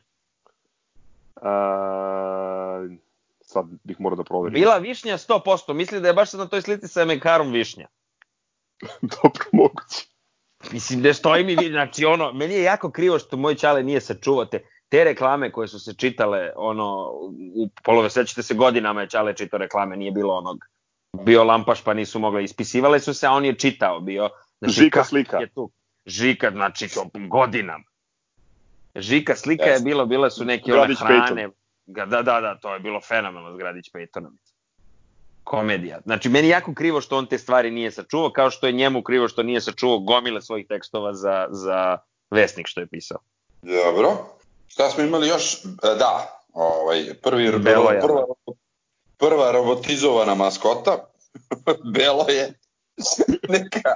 [1.41, 2.87] A,
[3.41, 4.53] sad bih morao da proverim.
[4.53, 7.87] Bila višnja 100%, misli da je baš sad na toj slici sa mekarom višnja.
[9.21, 10.05] Dobro, moguće.
[10.71, 14.45] Mislim, da stoji mi, znači ono, meni je jako krivo što moj čale nije sačuvao
[14.45, 17.11] te, te reklame koje su se čitale, ono,
[17.55, 20.65] u polove, sećate se godinama je čale čitao reklame, nije bilo onog,
[21.23, 24.29] bio lampaš pa nisu mogli, ispisivale su se, a on je čitao bio.
[24.59, 25.37] Znači, Žika slika.
[25.37, 25.71] Je tu?
[26.05, 27.83] Žika, znači to godinama.
[28.95, 29.73] Žika slika yes.
[29.73, 31.25] je bilo, bile su neke one hrane.
[31.25, 31.51] Peyton.
[31.85, 34.41] Da, da, da, to je bilo fenomenalno Zgradić Pejtonović.
[35.43, 35.99] Komedija.
[36.05, 39.27] Znači, meni jako krivo što on te stvari nije sačuvao, kao što je njemu krivo
[39.27, 41.97] što nije sačuvao gomile svojih tekstova za, za
[42.31, 43.17] vesnik što je pisao.
[43.61, 44.09] Dobro.
[44.67, 45.55] Šta smo imali još?
[45.55, 48.25] E, da, ovaj, prvi, prva,
[49.17, 51.05] prva robotizovana maskota.
[51.95, 52.53] Belo je
[53.57, 53.95] neka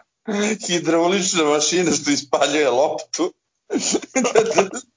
[0.68, 3.34] hidraulična mašina što ispaljuje loptu.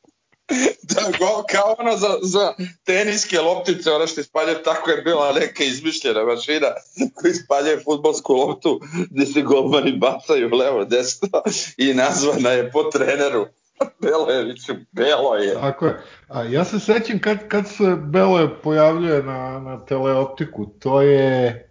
[0.82, 2.52] da, go, kao ono za, za
[2.84, 6.66] teniske loptice, ono što ispaljuje, tako je bila neka izmišljena mašina
[7.14, 8.80] koja ispaljuje futbolsku loptu
[9.10, 11.28] gde se golmani bacaju levo, desno
[11.76, 13.46] i nazvana je po treneru
[14.02, 15.54] Belojeviću, Belo je.
[15.54, 16.02] Tako je.
[16.28, 21.68] A ja se sećam kad, kad se Belo je pojavljuje na, na teleoptiku, to je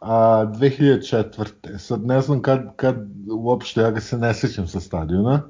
[0.00, 1.78] a, 2004.
[1.78, 2.96] Sad ne znam kad, kad
[3.32, 5.42] uopšte, ja ga se ne sećam sa stadiona.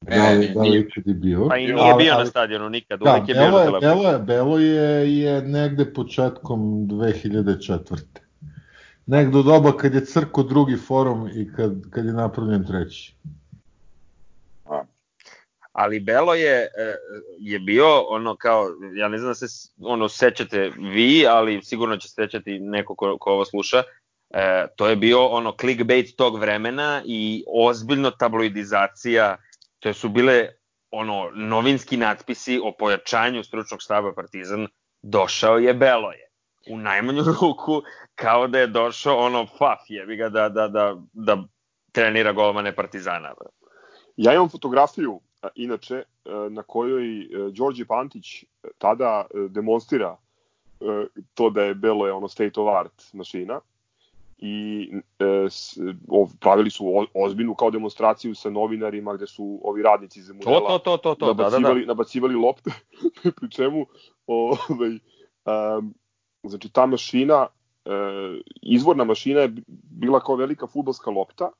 [0.00, 1.46] Da li, da li ikad je bio?
[1.48, 3.80] Pa i nije bio ali, na stadionu nikad, da, uvek je bio na telefonu.
[3.80, 7.78] Belo, je, Belo je, je negde početkom 2004.
[9.06, 13.16] Negde u doba kad je crko drugi forum i kad, kad je napravljen treći.
[15.72, 16.68] Ali Belo je, e,
[17.38, 22.08] je bio ono kao, ja ne znam da se ono sećate vi, ali sigurno će
[22.08, 23.82] sećati neko ko, ko ovo sluša,
[24.30, 29.36] e, to je bio ono clickbait tog vremena i ozbiljno tabloidizacija
[29.78, 30.48] to su bile
[30.90, 34.68] ono novinski natpisi o pojačanju stručnog štaba Partizan
[35.02, 36.28] došao je Beloje.
[36.70, 37.82] U najmanju ruku
[38.14, 41.38] kao da je došao ono faf jebi ga da, da, da, da
[41.92, 43.34] trenira golmane Partizana.
[44.16, 45.20] Ja imam fotografiju,
[45.54, 46.02] inače,
[46.50, 48.46] na kojoj e, Đorđe Pantić e,
[48.78, 50.16] tada e, demonstrira
[51.34, 53.60] to da je Belo je ono state of art mašina
[54.38, 59.82] i e, s, o, pravili su o, ozbiljnu kao demonstraciju sa novinarima gde su ovi
[59.82, 61.86] radnici iz modela to, to, to, to, nabacivali, da, da, da.
[61.86, 62.70] nabacivali lopte,
[63.36, 63.86] pri čemu
[64.26, 64.98] ovaj,
[65.78, 65.94] um,
[66.42, 67.46] znači ta mašina,
[67.84, 67.90] e,
[68.62, 69.54] izvorna mašina je
[69.90, 71.50] bila kao velika futbolska lopta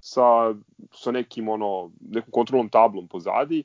[0.00, 0.54] sa,
[0.92, 3.64] sa nekim ono, nekom kontrolnom tablom pozadi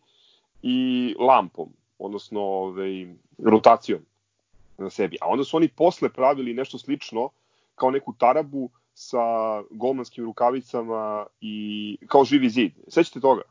[0.61, 3.99] i lampom, odnosno ovaj, rotacijom
[4.77, 5.17] na sebi.
[5.21, 7.29] A onda su oni posle pravili nešto slično
[7.75, 9.17] kao neku tarabu sa
[9.69, 12.71] golmanskim rukavicama i kao živi zid.
[12.87, 13.41] Sećate toga?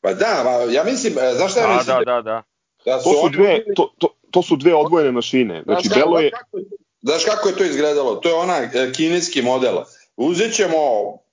[0.00, 1.96] Pa da, ma, ja mislim, e, znaš šta ja da, mislim?
[1.98, 2.42] Da, da, da.
[2.84, 5.62] da su to, su dve, to, to, to su dve odvojene mašine.
[5.64, 6.30] Znači, znaš Belo je...
[6.30, 6.58] Kako,
[7.02, 8.14] znaš kako je to izgledalo?
[8.14, 9.76] To je ona e, kineski model.
[10.16, 10.76] Uzet ćemo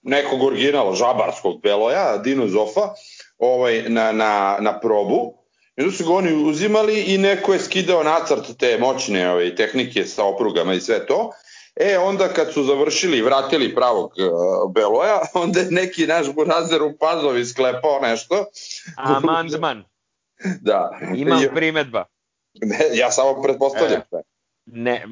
[0.02, 2.90] nekog originala, žabarskog Beloja, Dino Zofa,
[3.38, 5.34] ovaj, na, na, na probu,
[5.78, 10.06] I onda su ga oni uzimali i neko je skidao nacrt te moćne ove, tehnike
[10.06, 11.32] sa oprugama i sve to
[11.80, 16.82] E, onda kad su završili i vratili pravog uh, Beloja, onda je neki naš burazer
[16.82, 18.46] u pazovi sklepao nešto.
[18.96, 19.84] Amandman.
[20.68, 21.00] da.
[21.16, 22.06] Imam primetba.
[22.62, 24.02] Ne, ja samo pretpostavljam.
[24.12, 24.22] E.
[24.66, 25.04] Ne,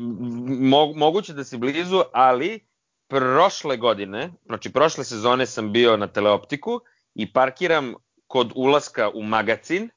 [0.59, 2.59] mo, moguće da si blizu, ali
[3.07, 6.79] prošle godine, znači prošle sezone sam bio na teleoptiku
[7.15, 7.93] i parkiram
[8.27, 9.89] kod ulaska u magacin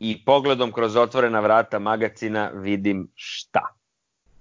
[0.00, 3.74] i pogledom kroz otvorena vrata magacina vidim šta.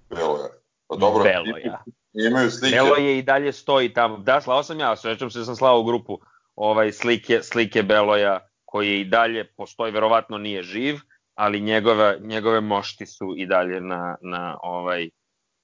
[0.09, 0.49] Beloja.
[0.93, 1.83] Pa dobro, Beloja.
[2.13, 2.75] imaju slike.
[2.75, 4.17] Beloje i dalje stoji tamo.
[4.17, 6.19] Da, slao sam ja, svećam se da sam slao u grupu
[6.55, 10.95] ovaj slike, slike Beloja koji je i dalje postoji, verovatno nije živ,
[11.35, 15.09] ali njegove, njegove mošti su i dalje na, na ovaj,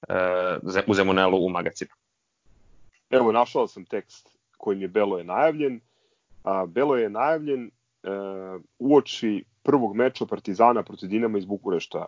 [0.10, 1.92] uh, u Zemunelu u magacinu.
[3.10, 5.80] Evo, našao sam tekst kojim je Belo je najavljen.
[6.44, 7.72] A, Belo je najavljen
[8.04, 12.06] uh, uoči prvog meča Partizana protiv Dinama iz Bukurešta,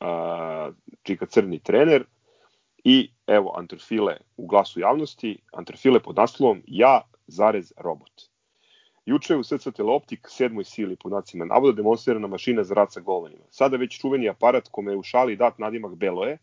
[0.00, 2.04] uh, čika crni trener.
[2.88, 8.22] I evo, Antrofile u glasu javnosti, Antrofile pod naslovom Ja, zarez, robot.
[9.06, 13.00] Juče je u SC Teleoptik sedmoj sili po nacima navoda demonstrirana mašina za rad sa
[13.00, 13.42] golmanima.
[13.50, 16.38] Sada već čuveni aparat kome je u šali dat nadimak Beloje,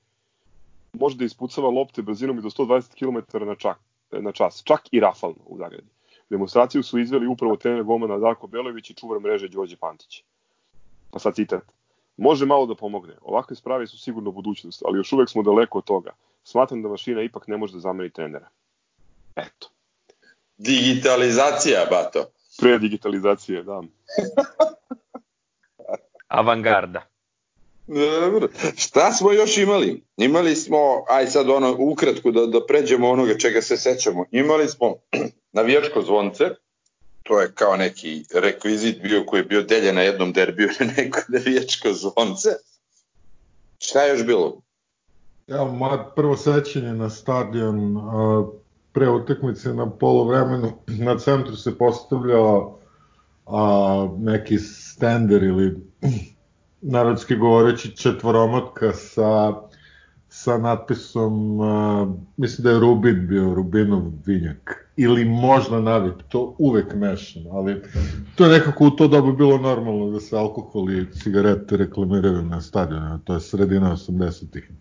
[0.94, 3.80] može da ispucava lopte brzinom i do 120 km na, čak,
[4.12, 5.88] na čas, čak i rafalno u zagradi.
[6.30, 10.24] Demonstraciju su izveli upravo trener golmana Darko Belović i čuvar mreže Đorđe Pantić.
[11.12, 11.64] Pa sad citat.
[12.18, 13.14] Može malo da pomogne.
[13.22, 16.12] Ovakve sprave su sigurno budućnost, ali još uvek smo daleko od toga.
[16.44, 18.50] Smatram da mašina ipak ne može da zameni trenera.
[19.36, 19.70] Eto.
[20.58, 22.26] Digitalizacija, bato.
[22.60, 23.82] Pre digitalizacije, da.
[26.28, 27.14] Avangarda.
[27.88, 28.48] Dobro.
[28.78, 30.04] Šta smo još imali?
[30.18, 34.26] Imali smo, aj sad ono, ukratko da, da pređemo onoga čega se sećamo.
[34.32, 34.96] Imali smo
[35.58, 36.50] navijačko zvonce,
[37.24, 41.20] to je kao neki rekvizit bio koji je bio deljen na jednom derbiju na neko
[41.28, 42.50] navijačko zvonce.
[43.80, 44.62] Šta je još bilo?
[45.48, 48.46] Ja, moje prvo sećanje na stadion a,
[48.92, 52.80] pre utakmice na polovremenu na centru se postavljao
[53.46, 55.88] a, neki stender ili
[56.82, 59.54] narodski govoreći četvoromotka sa
[60.36, 66.94] sa natpisom, uh, mislim da je Rubin bio, Rubinov vinjak, ili možda navip, to uvek
[66.96, 67.82] mešam, ali
[68.36, 72.62] to je nekako u to dobu bilo normalno da se alkohol i cigarete reklamiraju na
[72.62, 74.72] stadionu, to je sredina 80-ih.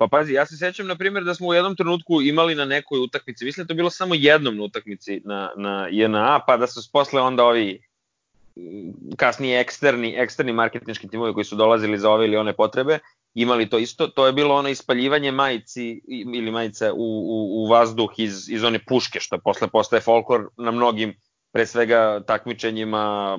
[0.00, 2.98] Pa pazi, ja se sećam, na primjer, da smo u jednom trenutku imali na nekoj
[2.98, 6.92] utakmici, mislim da to bilo samo jednom na utakmici na, na JNA, pa da su
[6.92, 7.82] posle onda ovi
[9.16, 12.98] kasnije eksterni, eksterni marketinški timovi koji su dolazili za ove ili one potrebe,
[13.34, 16.00] imali to isto, to je bilo ono ispaljivanje majici
[16.34, 20.70] ili majice u, u, u vazduh iz, iz one puške, što posle postaje folklor na
[20.70, 21.14] mnogim,
[21.52, 23.38] pre svega, takmičenjima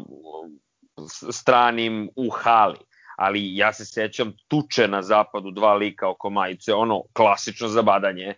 [1.31, 2.77] stranim u hali.
[3.21, 8.33] Ali ja se sećam tuče na zapadu dva lika oko majice, ono klasično zabadanje,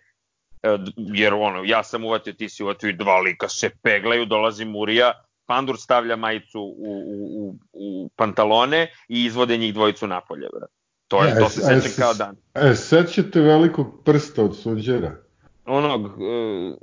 [0.62, 4.64] e, jer ono, ja sam uvatio, ti si uvatio i dva lika se peglaju, dolazi
[4.64, 5.12] Murija,
[5.46, 10.48] Pandur stavlja majicu u, u, u, u pantalone i izvode njih dvojicu napolje.
[10.52, 10.66] Bro.
[11.08, 12.36] To, je, to se seća kao dan.
[12.54, 15.16] E, sećate velikog prsta od suđera?
[15.66, 16.76] Onog, uh,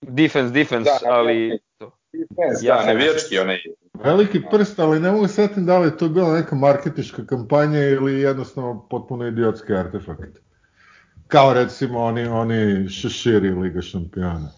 [0.00, 1.58] defense, defense, da, ali...
[1.78, 1.98] To.
[2.12, 3.58] Defense, ja, da, nevijački onaj.
[4.04, 8.20] Veliki prst, ali ne mogu setim da li je to bila neka marketiška kampanja ili
[8.20, 10.38] jednostavno potpuno idiotski artefakt.
[11.28, 14.52] Kao recimo oni, oni šeširi Liga šampiona.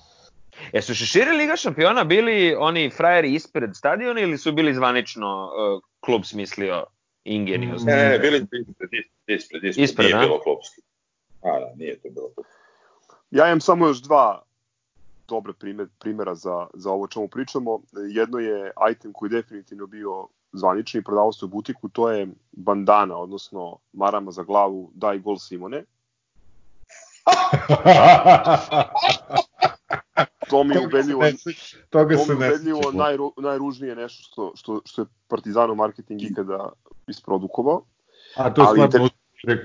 [0.72, 5.82] E su šeširi Liga šampiona bili oni frajeri ispred stadiona ili su bili zvanično uh,
[6.00, 6.84] klub smislio
[7.24, 7.92] ingeniozno.
[7.92, 10.80] Ne, ne, ne, bili ispred, ispred, ispred, ispred nije bilo klopski.
[11.42, 12.54] A, da, nije to bilo klopski.
[13.30, 14.42] Ja imam samo još dva
[15.28, 17.80] dobre primer, primera za, za ovo čemu pričamo.
[18.10, 23.16] Jedno je item koji je definitivno bio zvanični, prodavao se u butiku, to je bandana,
[23.16, 25.84] odnosno marama za glavu Daj gol Simone.
[30.50, 31.22] to mi je ubedljivo,
[31.90, 36.68] toga se ne ubedljivo najru, najružnije nešto što, što, što je Partizano marketing ikada
[37.06, 37.84] isprodukovao.
[38.36, 39.00] A to je stvarno inter...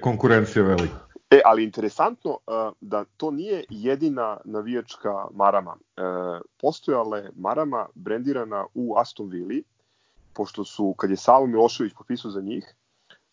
[0.02, 1.09] konkurencija velika.
[1.32, 5.72] E, ali interesantno uh, da to nije jedina navijačka marama.
[5.72, 9.62] Uh, postojala je marama brendirana u Aston Villa,
[10.34, 12.76] pošto su, kad je Savo Milošević potpisao za njih,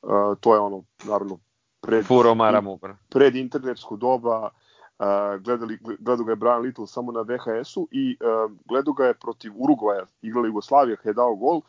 [0.03, 1.39] uh, to je ono, naravno,
[1.81, 2.79] pred, Furo maramu.
[3.09, 4.51] pred internetsko doba,
[4.99, 9.15] Uh, gledali, gledao ga je Brian Little samo na VHS-u i uh, gledao ga je
[9.15, 11.61] protiv Urugvaja, igrala Jugoslavija, kada je dao gol,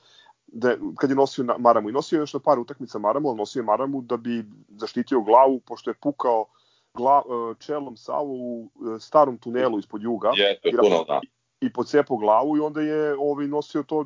[0.48, 1.90] da, kad je nosio na Maramu.
[1.90, 5.22] I nosio je još na par utakmica Maramu, ali nosio je Maramu da bi zaštitio
[5.22, 6.46] glavu, pošto je pukao
[6.94, 10.32] gla, uh, čelom Savo u uh, starom tunelu ispod juga.
[10.36, 11.20] Je, to je tunel, da.
[11.24, 14.06] I, i podcepao glavu i onda je ovaj, nosio to,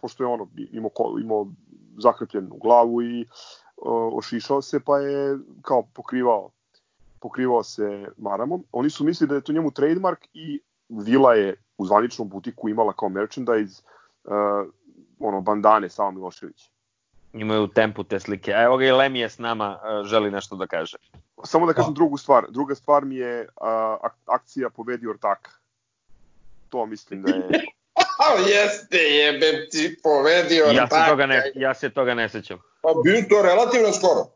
[0.00, 0.90] pošto je ono imao,
[1.22, 1.46] imao
[1.98, 3.26] zakrepljenu glavu i
[3.76, 6.50] uh, ošišao se, pa je kao pokrivao
[7.20, 8.64] pokrivao se maramom.
[8.72, 12.92] Oni su mislili da je to njemu trademark i Vila je u zvaničnom butiku imala
[12.92, 13.82] kao merchandise
[14.24, 14.32] uh,
[15.20, 16.70] ono bandane Sava Milošević.
[17.32, 18.50] imaju u tempu te slike.
[18.50, 20.96] Evo ga i Lemije s nama želi nešto da kaže.
[21.44, 21.94] Samo da kažem pa.
[21.94, 22.46] drugu stvar.
[22.48, 25.50] Druga stvar mi je a, akcija Povedi Ortaka.
[26.68, 27.42] To mislim da je...
[28.54, 32.58] Jeste, jebem ti povedio ja se toga ne, ja se toga ne sećam.
[32.82, 34.26] Pa bio to relativno skoro.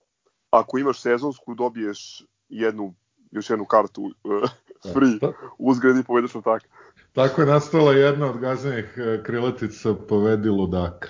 [0.50, 2.94] Ako imaš sezonsku, dobiješ jednu,
[3.30, 4.50] još jednu kartu uh,
[4.92, 6.66] free uzgradi povedeš Ortaka.
[7.14, 11.08] Tako je nastala jedna od gaznenih e, krilatica povedi Ludaka.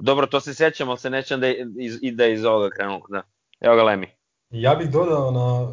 [0.00, 1.46] Dobro, to se sećam, ali se nećam da,
[1.78, 3.02] iz, i da iz ovoga krenulo.
[3.08, 3.22] Da.
[3.60, 4.06] Evo ga Lemi.
[4.50, 5.72] Ja bih dodao na,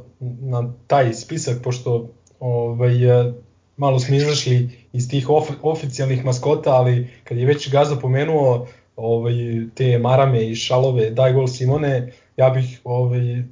[0.59, 2.09] na taj spisak, pošto
[2.39, 3.33] ovaj, e,
[3.77, 9.33] malo smo izašli iz tih of, oficijalnih maskota, ali kad je već Gaza pomenuo ovaj,
[9.75, 13.43] te marame i šalove daj gol Simone, ja bih ovaj,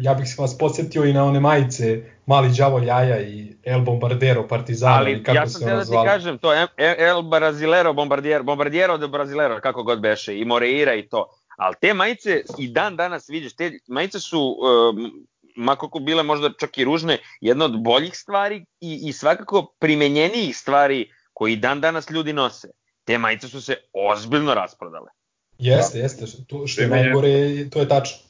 [0.00, 4.96] ja bih vas podsjetio i na one majice Mali đavo Ljaja i El Bombardero Partizano
[4.96, 9.60] Ali kako ja sam se da ti kažem to El Brazilero Bombardiero Bombardiero de Brazilero
[9.60, 11.26] kako god beše i Moreira i to.
[11.56, 16.50] Ali te majice i dan danas vidiš te majice su um, ma kako bile možda
[16.60, 22.10] čak i ružne, jedna od boljih stvari i, i svakako primenjenijih stvari koji dan danas
[22.10, 22.68] ljudi nose.
[23.04, 25.10] Te majice su se ozbiljno rasprodale.
[25.58, 28.27] Jeste, jeste, to, što je najgore, to je tačno.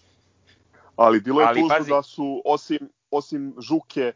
[0.99, 2.79] Ali bilo je Ali, tužno pazi, da su, osim,
[3.11, 4.13] osim Žuke,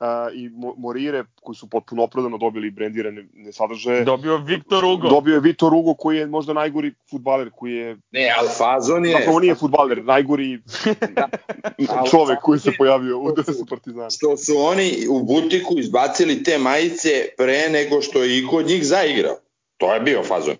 [0.00, 4.04] uh, i Morire koji su potpuno opravdano dobili brendirane sadržaje.
[4.04, 5.08] Dobio Viktor Ugo.
[5.08, 9.12] Dobio je Viktor Ugo koji je možda najgori futbaler koji je Ne, al Fazon je
[9.12, 10.58] Zapravo nije futbaler, najgori
[11.16, 11.28] da.
[12.10, 14.10] čovek koji se pojavio u dresu Partizana.
[14.10, 18.86] Što su oni u butiku izbacili te majice pre nego što je i kod njih
[18.86, 19.36] zaigrao.
[19.76, 20.54] To je bio Fazon.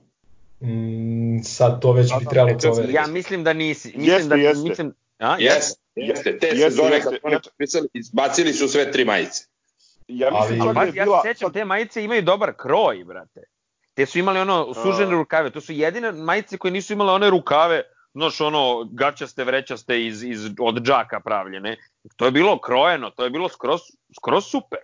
[0.60, 2.94] Mm, sad to već bi trebalo proveriti.
[2.94, 3.88] Ja mislim da nisi.
[3.88, 4.68] Mislim jeste, da jeste.
[4.68, 5.80] mislim A, jeste.
[5.94, 9.44] Jeste, te jeste, sezone jeste, kad oni potpisali, izbacili su sve tri majice.
[10.08, 13.42] Ja mislim ali, ali, da ja se sećam, te majice imaju dobar kroj, brate.
[13.94, 17.82] Te su imali ono sužene rukave, to su jedine majice koje nisu imale one rukave,
[18.14, 21.76] znaš ono gaćaste, vrećaste iz, iz, od džaka pravljene.
[22.16, 23.80] To je bilo krojeno, to je bilo skroz,
[24.16, 24.80] skroz super.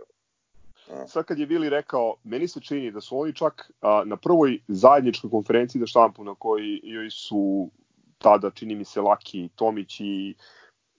[1.06, 4.58] Sad kad je Vili rekao, meni se čini da su oni čak a, na prvoj
[4.68, 7.70] zajedničkoj konferenciji za štampu na kojoj joj su
[8.18, 10.34] tada, čini mi se, Laki, Tomić i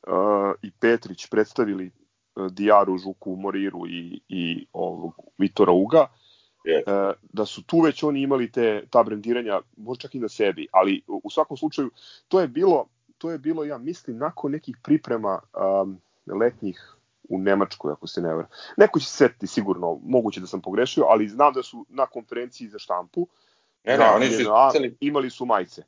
[0.07, 1.91] uh, i Petrić predstavili
[2.35, 6.07] uh, Dijaru, Žuku, Moriru i, i ovog Vitora Uga,
[6.65, 7.09] yes.
[7.09, 10.67] uh, da su tu već oni imali te ta brendiranja, možda čak i na sebi,
[10.71, 11.91] ali u svakom slučaju
[12.27, 15.39] to je bilo, to je bilo ja mislim nakon nekih priprema
[15.83, 15.99] um,
[16.39, 16.95] letnjih
[17.29, 18.47] u Nemačkoj, ako se ne vera.
[18.77, 22.67] Neko će se setiti sigurno, moguće da sam pogrešio, ali znam da su na konferenciji
[22.67, 23.27] za štampu
[23.83, 24.43] ne, ne, oni su
[24.99, 25.83] imali su majice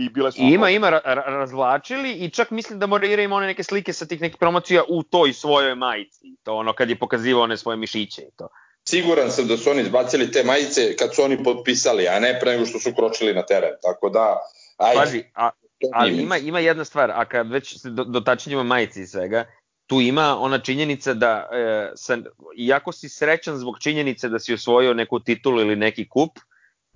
[0.00, 0.38] i bile su...
[0.42, 4.20] Ima, ima, ra razvlačili i čak mislim da Moreira ima one neke slike sa tih
[4.20, 6.36] nekih promocija u toj svojoj majici.
[6.42, 8.48] To ono kad je pokazivao one svoje mišiće i to.
[8.88, 12.52] Siguran sam da su oni izbacili te majice kad su oni potpisali, a ne pre
[12.52, 13.72] nego što su kročili na teren.
[13.82, 14.38] Tako da,
[14.76, 15.00] ajde.
[15.00, 15.50] Paži, a,
[15.92, 19.44] ali ima, ima jedna stvar, a kad već se do, dotačenjimo majici i svega,
[19.86, 22.24] tu ima ona činjenica da, e, sam,
[22.56, 26.30] iako si srećan zbog činjenice da si osvojio neku titulu ili neki kup,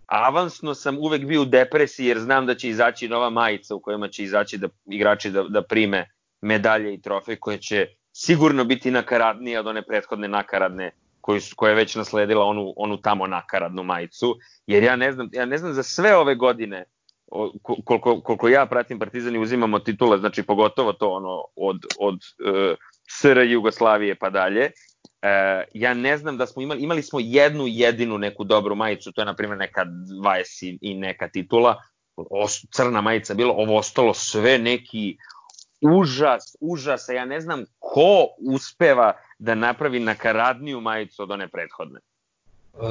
[0.06, 4.08] avansno sam uvek bio u depresiji jer znam da će izaći nova majica u kojima
[4.08, 9.60] će izaći da igrači da, da prime medalje i trofej koje će sigurno biti nakaradnije
[9.60, 10.90] od one prethodne nakaradne
[11.20, 14.36] koju koja je već nasledila onu, onu tamo nakaradnu majicu,
[14.66, 16.84] jer ja ne znam, ja ne znam za sve ove godine
[17.84, 22.76] koliko, koliko ja pratim Partizan i uzimamo titule, znači pogotovo to ono od, od uh,
[23.08, 24.70] SR Jugoslavije pa dalje,
[25.24, 29.20] E, ja ne znam da smo imali, imali smo jednu jedinu neku dobru majicu, to
[29.20, 31.82] je na primjer neka 20 i, i neka titula,
[32.16, 35.16] o, crna majica bilo, ovo ostalo sve neki
[35.80, 42.00] užas, užas, ja ne znam ko uspeva da napravi nakaradniju majicu od one prethodne.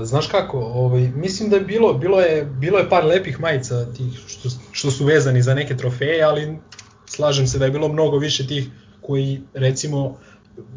[0.03, 4.19] Znaš kako, ovaj, mislim da je bilo, bilo je, bilo je par lepih majica tih
[4.27, 6.57] što, što su vezani za neke trofeje, ali
[7.05, 8.69] slažem se da je bilo mnogo više tih
[9.01, 10.17] koji recimo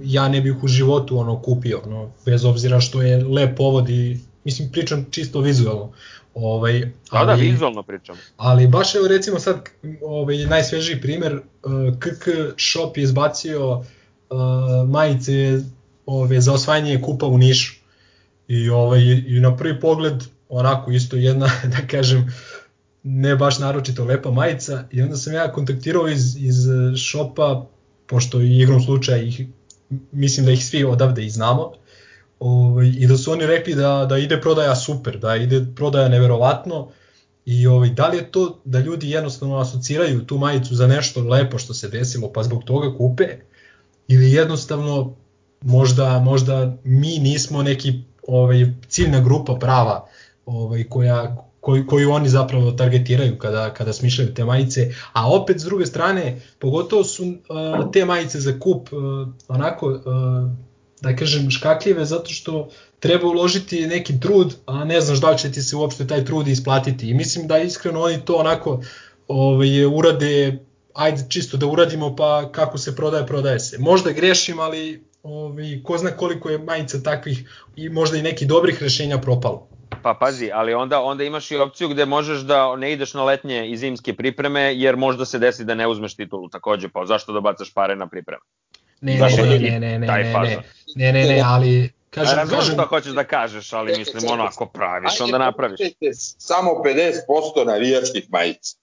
[0.03, 4.19] ja ne bih u životu ono kupio, ono, bez obzira što je lep povod i
[4.45, 5.93] mislim pričam čisto vizualno.
[6.35, 8.17] Ovaj, ali, da, da, vizualno pričam.
[8.37, 9.69] Ali baš evo recimo sad
[10.03, 11.41] ovaj, najsvežiji primer,
[11.99, 13.87] KK Shop je izbacio uh,
[14.89, 15.61] majice
[16.07, 17.75] ove, za osvajanje kupa u Nišu.
[18.49, 21.47] I, ovaj, I na prvi pogled onako isto jedna,
[21.77, 22.33] da kažem,
[23.03, 26.57] ne baš naročito lepa majica i onda sam ja kontaktirao iz, iz
[26.97, 27.67] šopa,
[28.07, 29.47] pošto i igrom slučaja ih
[30.13, 31.73] mislim da ih svi odavde i znamo,
[32.41, 36.89] ovaj, i da su oni rekli da, da ide prodaja super, da ide prodaja neverovatno,
[37.47, 41.59] i ovaj, da li je to da ljudi jednostavno asociraju tu majicu za nešto lepo
[41.59, 43.25] što se desilo pa zbog toga kupe,
[44.09, 45.15] ili jednostavno
[45.63, 47.93] možda, možda mi nismo neki
[48.27, 50.09] ovaj, ciljna grupa prava
[50.47, 55.65] ovaj, koja, koju, koju oni zapravo targetiraju kada, kada smišljaju te majice, a opet s
[55.65, 60.03] druge strane, pogotovo su uh, te majice za kup uh, onako, uh,
[61.01, 62.69] da kažem, škakljive zato što
[63.01, 67.11] treba uložiti neki trud, a ne znaš da će ti se uopšte taj trud isplatiti.
[67.11, 68.81] I mislim da iskreno oni to onako
[69.29, 70.59] ovaj, urade,
[70.95, 73.79] ajde čisto da uradimo pa kako se prodaje, prodaje se.
[73.79, 78.83] Možda grešim, ali ovaj, ko zna koliko je majica takvih i možda i nekih dobrih
[78.83, 79.76] rešenja propalo.
[80.07, 83.71] Pa pazi, ali onda onda imaš i opciju gde možeš da ne ideš na letnje
[83.71, 87.41] i zimske pripreme, jer možda se desi da ne uzmeš titulu takođe, pa zašto da
[87.41, 88.43] bacaš pare na pripreme?
[89.01, 90.63] Ne, ne, ne, ne, ne, ne, ne,
[90.97, 92.75] ne, ne, ne, ali Kažem, Razumem kažem...
[92.75, 95.81] što hoćeš da kažeš, ali mislim ono ako praviš, onda napraviš.
[96.39, 98.77] Samo 50% navijačkih majica.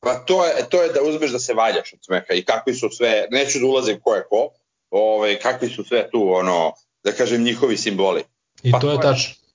[0.00, 2.88] Pa to je, to je da uzmeš da se valjaš od smeha i kakvi su
[2.90, 4.48] sve, neću da ulazim ko je ko,
[4.90, 6.72] ovaj, kakvi su sve tu, ono,
[7.04, 8.22] da kažem, njihovi simboli.
[8.62, 9.47] I pa, to je tačno.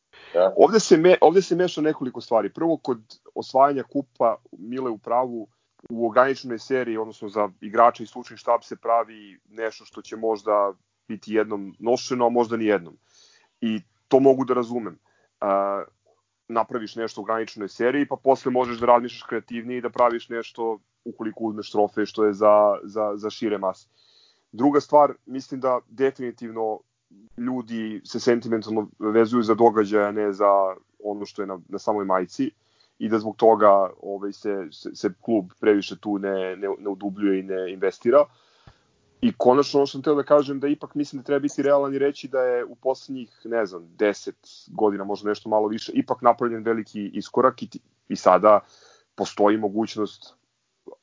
[0.58, 2.54] Ovde, se me, ovde se meša nekoliko stvari.
[2.54, 3.02] Prvo, kod
[3.36, 5.48] osvajanja kupa Mile u pravu,
[5.90, 10.74] u ograničenoj seriji, odnosno za igrača i slučni štab se pravi nešto što će možda
[11.08, 12.98] biti jednom nošeno, a možda ni jednom.
[13.62, 15.00] I to mogu da razumem.
[15.42, 15.48] Uh,
[16.48, 20.80] napraviš nešto u ograničenoj seriji, pa posle možeš da razmišljaš kreativnije i da praviš nešto
[21.06, 23.88] ukoliko uzmeš trofej što je za, za, za šire mase.
[24.52, 26.80] Druga stvar, mislim da definitivno
[27.38, 30.50] ljudi se sentimentalno vezuju za događaja, ne za
[31.04, 32.52] ono što je na, na samoj majici
[33.00, 37.40] i da zbog toga ovaj, se, se, se klub previše tu ne, ne, ne udubljuje
[37.40, 38.26] i ne investira.
[39.22, 41.94] I konačno ono što sam teo da kažem da ipak mislim da treba biti realan
[41.94, 44.32] i reći da je u poslednjih, ne znam, 10
[44.72, 47.70] godina, možda nešto malo više, ipak napravljen veliki iskorak i,
[48.10, 48.60] i sada
[49.16, 50.34] postoji mogućnost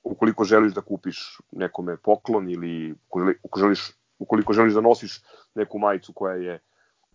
[0.02, 5.22] ukoliko želiš da kupiš nekome poklon ili ukoliko želiš, ukoliko želiš da nosiš
[5.54, 6.58] neku majicu koja je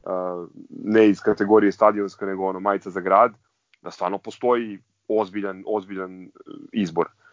[0.03, 3.33] uh, ne iz kategorije stadionska nego ono majica za grad,
[3.81, 6.31] da stvarno postoji ozbiljan, ozbiljan
[6.71, 7.05] izbor.
[7.05, 7.25] Uh,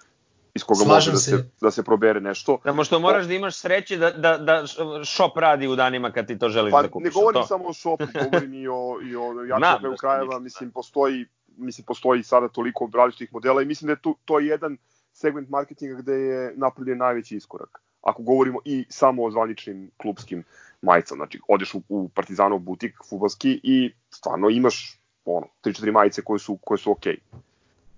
[0.54, 2.58] iz koga Slažem može da se, da se probere nešto.
[2.62, 4.64] Samo što moraš da imaš sreće da, da, da
[5.04, 7.04] shop radi u danima kad ti to želiš pa, da kupiš.
[7.04, 7.46] Ne govorim to.
[7.46, 12.22] samo o shopu, govorim i o, i o jačem da krajeva, mislim, postoji, mislim, postoji
[12.22, 14.76] sada toliko različitih modela i mislim da je to, to je jedan
[15.12, 17.81] segment marketinga gde je napravljen najveći iskorak.
[18.02, 20.44] Ako govorimo i samo o zvaničnim klubskim
[20.82, 26.38] majicama, znači odeš u, u Partizanov butik futbalski i stvarno imaš ono, 3-4 majice koje
[26.38, 27.16] su, koje su okej.
[27.32, 27.38] Okay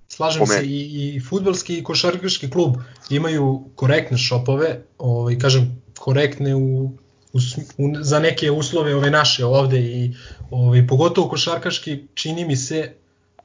[0.09, 2.76] Slažem se i, i futbalski i košarkaški klub
[3.11, 6.84] imaju korektne šopove, ovaj, kažem korektne u,
[7.32, 7.38] u,
[7.78, 10.12] u, za neke uslove ove naše ovde i
[10.50, 12.94] ovaj, pogotovo košarkaški čini mi se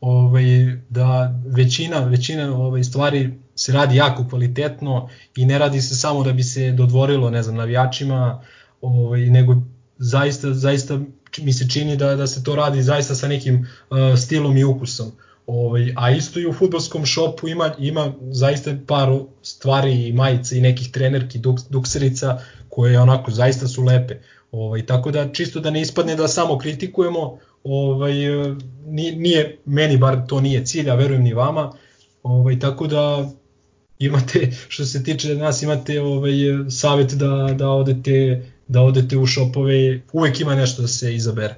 [0.01, 6.23] ovaj, da većina, većina ovaj, stvari se radi jako kvalitetno i ne radi se samo
[6.23, 8.43] da bi se dodvorilo ne znam, navijačima,
[8.81, 9.55] ovaj, nego
[9.97, 10.99] zaista, zaista
[11.37, 15.11] mi se čini da, da se to radi zaista sa nekim uh, stilom i ukusom.
[15.47, 19.09] Ovaj, a isto i u futbolskom šopu ima, ima zaista par
[19.41, 22.39] stvari i majice i nekih trenerki, duk, dukserica
[22.69, 24.15] koje onako zaista su lepe.
[24.51, 28.13] Ovaj, tako da čisto da ne ispadne da samo kritikujemo, ovaj,
[29.15, 31.71] nije, meni bar to nije cilj, a verujem ni vama,
[32.23, 33.29] ovaj, tako da
[33.99, 36.33] imate, što se tiče nas, imate ovaj,
[36.69, 41.55] savet da, da, odete, da odete u šopove, uvek ima nešto da se izabere.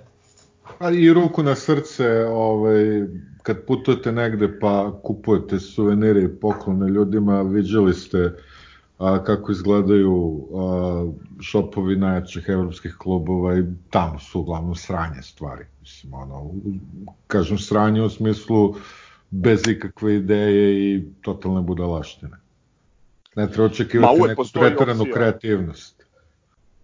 [0.80, 3.06] Ali i ruku na srce, ovaj,
[3.43, 8.32] kad putujete negde pa kupujete suvenire i poklone ljudima, viđali ste
[9.02, 15.66] a, kako izgledaju a, šopovi najjačih evropskih klubova i tamo su uglavnom sranje stvari.
[15.82, 16.52] Mislim, ono,
[17.28, 18.76] kažem sranje u smislu
[19.30, 22.38] bez ikakve ideje i totalne budalaštine.
[23.36, 26.06] Ne treba očekivati neku pretaranu kreativnost.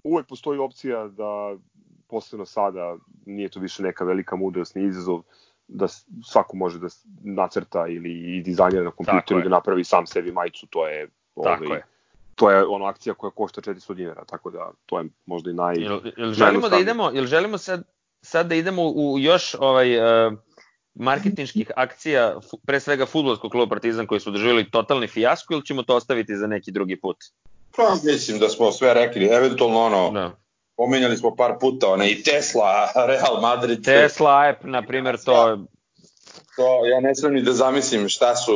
[0.04, 1.56] Uvek postoji opcija da
[2.08, 2.96] posebno sada
[3.26, 5.22] nije to više neka velika mudrost ni izazov
[5.68, 5.88] da
[6.24, 6.88] svako može da
[7.24, 11.08] nacrta ili i dizajnira na kompjuteru i da napravi sam sebi majicu, to je
[11.44, 11.84] Tako ovaj, je.
[12.38, 15.76] To je ono akcija koja košta 400 dinara, tako da to je možda i naj
[15.78, 17.84] Jel, jel želimo da idemo, jel želimo sad
[18.22, 20.34] sad da idemo u još ovaj uh,
[20.96, 25.96] marketinških akcija, pre svega futbolskog kluba Partizan koji su doživjeli totalni fijasko ili ćemo to
[25.96, 27.18] ostaviti za neki drugi put?
[27.76, 30.32] Pa mislim da smo sve rekli, eventualno ono, da
[30.78, 33.84] pomenjali smo par puta, ona i Tesla, Real Madrid.
[33.84, 35.66] Tesla app, na primjer, to
[36.56, 38.54] To, ja ne znam ni da zamislim šta su,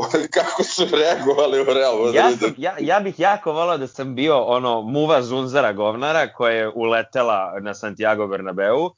[0.36, 2.16] kako su reagovali u Real Madridu.
[2.16, 6.52] Ja, sam, ja, ja bih jako volao da sam bio ono muva Zunzara govnara koja
[6.52, 8.90] je uletela na Santiago Bernabeu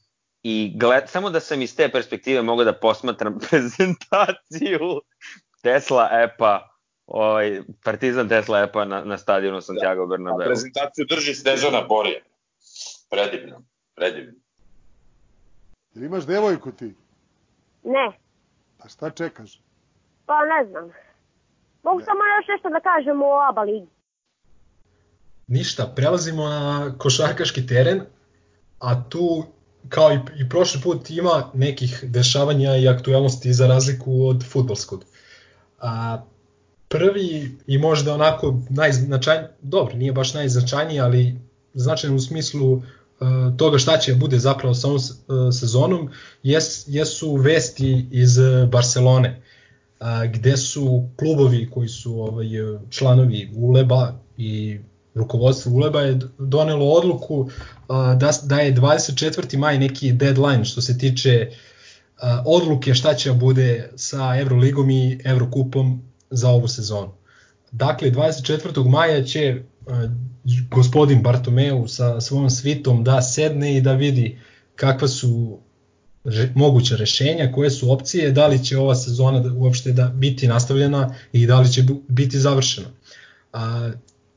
[0.43, 5.01] i gled, samo da sam iz te perspektive mogao da posmatram prezentaciju
[5.61, 6.69] Tesla epa
[7.05, 10.09] ovaj, Partizan Tesla epa na, na stadionu Santiago da.
[10.09, 10.41] Bernabeu.
[10.41, 12.19] A prezentaciju drži Snežana Borija.
[13.09, 13.63] Predivno,
[13.95, 14.33] predivno.
[15.95, 16.93] Ili imaš devojku ti?
[17.83, 18.11] Ne.
[18.77, 19.61] Pa šta čekaš?
[20.25, 20.91] Pa ne znam.
[21.83, 23.87] Mogu samo još nešto da kažem o ABA ligi.
[25.47, 28.01] Ništa, prelazimo na košarkaški teren,
[28.79, 29.43] a tu
[29.89, 35.03] kao i, i prošli put ima nekih dešavanja i aktualnosti za razliku od futbolskog.
[35.79, 36.21] A,
[36.87, 41.35] prvi i možda onako najznačajniji, dobro, nije baš najznačajniji, ali
[41.73, 42.83] značajan u smislu uh,
[43.57, 46.09] toga šta će bude zapravo sa ovom uh, sezonom,
[46.43, 48.37] jes, jesu vesti iz
[48.71, 49.41] Barcelone,
[49.99, 52.47] uh, gde su klubovi koji su ovaj,
[52.89, 54.79] članovi ULEBA i
[55.15, 57.49] rukovodstvo Uleba je donelo odluku
[57.87, 59.57] da, da je 24.
[59.57, 61.51] maj neki deadline što se tiče
[62.45, 67.11] odluke šta će bude sa Euroligom i Eurokupom za ovu sezonu.
[67.71, 68.89] Dakle, 24.
[68.89, 69.61] maja će
[70.71, 74.39] gospodin Bartomeu sa svojom svitom da sedne i da vidi
[74.75, 75.59] kakva su
[76.55, 81.15] moguća rešenja, koje su opcije, da li će ova sezona da, uopšte da biti nastavljena
[81.33, 82.87] i da li će biti završena.
[83.53, 83.91] A,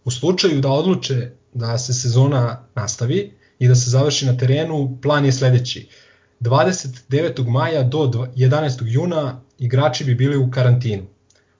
[0.04, 5.24] U slučaju da odluče da se sezona nastavi i da se završi na terenu, plan
[5.24, 5.88] je sledeći.
[6.40, 7.48] 29.
[7.48, 7.98] maja do
[8.36, 8.82] 11.
[8.86, 11.02] juna igrači bi bili u karantinu,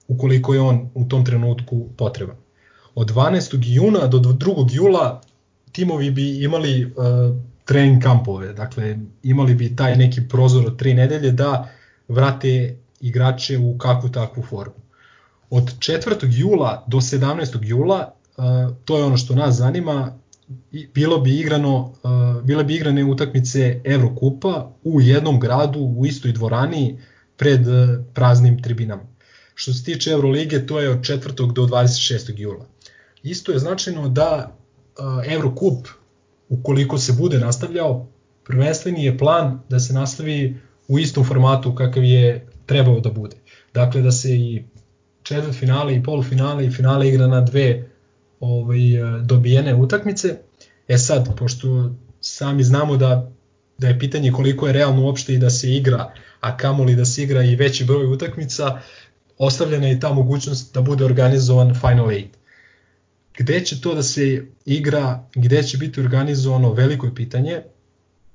[0.07, 2.42] ukoliko je on u tom trenutku potreban.
[2.95, 3.59] Od 12.
[3.61, 4.67] juna do 2.
[4.71, 5.21] jula
[5.71, 6.93] timovi bi imali uh,
[7.65, 11.69] trening kampove, dakle imali bi taj neki prozor od 3 nedelje da
[12.07, 14.83] vrate igrače u kakvu takvu formu.
[15.49, 16.27] Od 4.
[16.29, 17.59] jula do 17.
[17.61, 18.13] jula
[18.85, 20.19] to je ono što nas zanima,
[20.93, 21.93] bilo bi igrano,
[22.43, 26.99] bile bi igrane utakmice Evrokupa u jednom gradu, u istoj dvorani,
[27.37, 27.61] pred
[28.13, 29.03] praznim tribinama.
[29.55, 31.53] Što se tiče Evrolige, to je od 4.
[31.53, 32.39] do 26.
[32.39, 32.65] jula.
[33.23, 34.57] Isto je značajno da
[35.27, 35.87] Evrokup,
[36.49, 38.07] ukoliko se bude nastavljao,
[38.43, 40.57] prvenstveni je plan da se nastavi
[40.87, 43.35] u istom formatu kakav je trebao da bude.
[43.73, 44.63] Dakle, da se i
[45.23, 47.89] četvrt finale i polufinale i finale igra na dve
[48.39, 48.79] ovaj,
[49.21, 50.37] dobijene utakmice.
[50.87, 53.31] E sad, pošto sami znamo da,
[53.77, 57.23] da je pitanje koliko je realno uopšte i da se igra, a kamoli da se
[57.23, 58.79] igra i veći broj utakmica,
[59.37, 62.25] ostavljena je ta mogućnost da bude organizovan Final 8.
[63.37, 67.61] Gde će to da se igra, gde će biti organizovano, veliko je pitanje.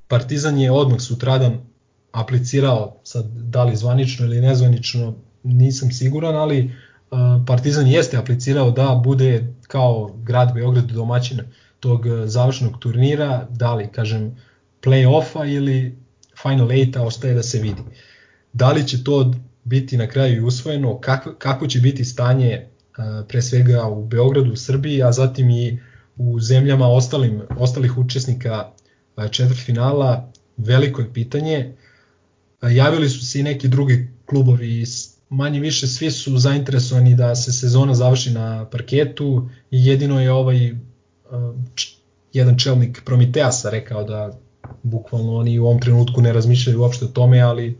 [0.08, 1.58] Partizan je odmah sutradan
[2.12, 6.70] aplicirao, sad da li zvanično ili nezvanično, nisam siguran, ali
[7.46, 11.40] Partizan jeste aplicirao da bude kao grad Beograd domaćin
[11.80, 14.36] tog e, završnog turnira, da li, kažem,
[14.82, 15.98] play-offa ili
[16.42, 17.82] Final 8 ostaje da se vidi.
[18.52, 19.34] Da li će to
[19.64, 22.67] biti na kraju usvojeno, kako, kako će biti stanje e,
[23.28, 25.78] pre svega u Beogradu, u Srbiji, a zatim i
[26.16, 28.70] u zemljama ostalim, ostalih učesnika
[29.30, 31.74] četvrtfinala, veliko je pitanje.
[32.62, 34.84] Javili su se i neki drugi klubovi
[35.30, 40.74] manje više svi su zainteresovani da se sezona završi na parketu jedino je ovaj
[42.32, 44.38] jedan čelnik Prometeasa rekao da
[44.82, 47.78] bukvalno oni u ovom trenutku ne razmišljaju uopšte o tome, ali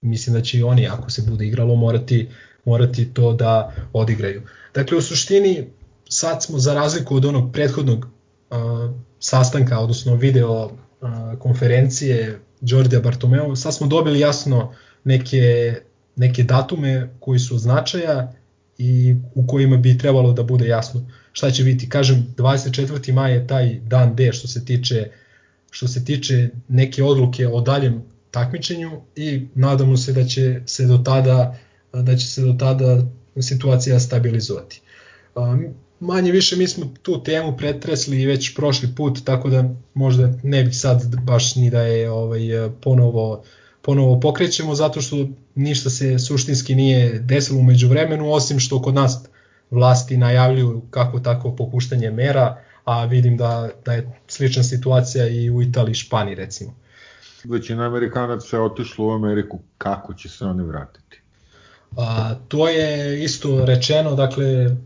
[0.00, 2.28] mislim da će i oni ako se bude igralo morati
[2.64, 4.42] morati to da odigraju.
[4.74, 5.66] Dakle u suštini
[6.08, 8.06] sad smo za razliku od onog prethodnog
[8.50, 8.56] uh,
[9.18, 10.70] sastanka, odnosno video uh,
[11.38, 15.74] konferencije Đordija Bartomeu, sad smo dobili jasno neke
[16.16, 18.32] neke datume koji su značaja
[18.78, 21.88] i u kojima bi trebalo da bude jasno šta će biti.
[21.88, 23.12] Kažem, 24.
[23.12, 25.10] maj je taj dan D što se tiče
[25.70, 30.98] što se tiče neke odluke o daljem takmičenju i nadamo se da će se do
[30.98, 31.58] tada
[32.02, 33.02] da će se do tada
[33.40, 34.80] situacija stabilizovati.
[36.00, 40.72] Manje više mi smo tu temu pretresli već prošli put, tako da možda ne bi
[40.72, 42.40] sad baš ni da je ovaj
[42.80, 43.42] ponovo
[43.84, 49.28] ponovo pokrećemo zato što ništa se suštinski nije desilo umeđu vremenu, osim što kod nas
[49.70, 55.62] vlasti najavljuju kako tako popuštanje mera, a vidim da, da je slična situacija i u
[55.62, 56.74] Italiji i Španiji recimo.
[57.44, 61.20] Većina Amerikanaca je otišlo u Ameriku, kako će se oni vratiti?
[61.96, 64.76] A, to je isto rečeno, dakle,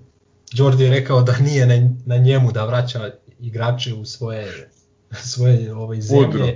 [0.52, 4.70] Jordi je rekao da nije na, na njemu da vraća igrače u svoje,
[5.12, 6.28] svoje ovaj, zemlje.
[6.28, 6.46] Udro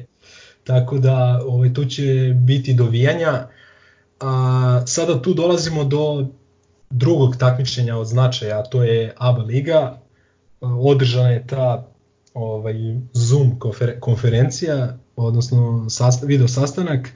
[0.64, 3.48] tako da ovaj, tu će biti dovijanja.
[4.20, 6.26] A, sada tu dolazimo do
[6.90, 9.98] drugog takmičenja od značaja, a to je ABA liga.
[10.60, 11.88] Održana je ta
[12.34, 12.74] ovaj,
[13.12, 17.08] Zoom konfer konferencija, odnosno sastav, video sastanak,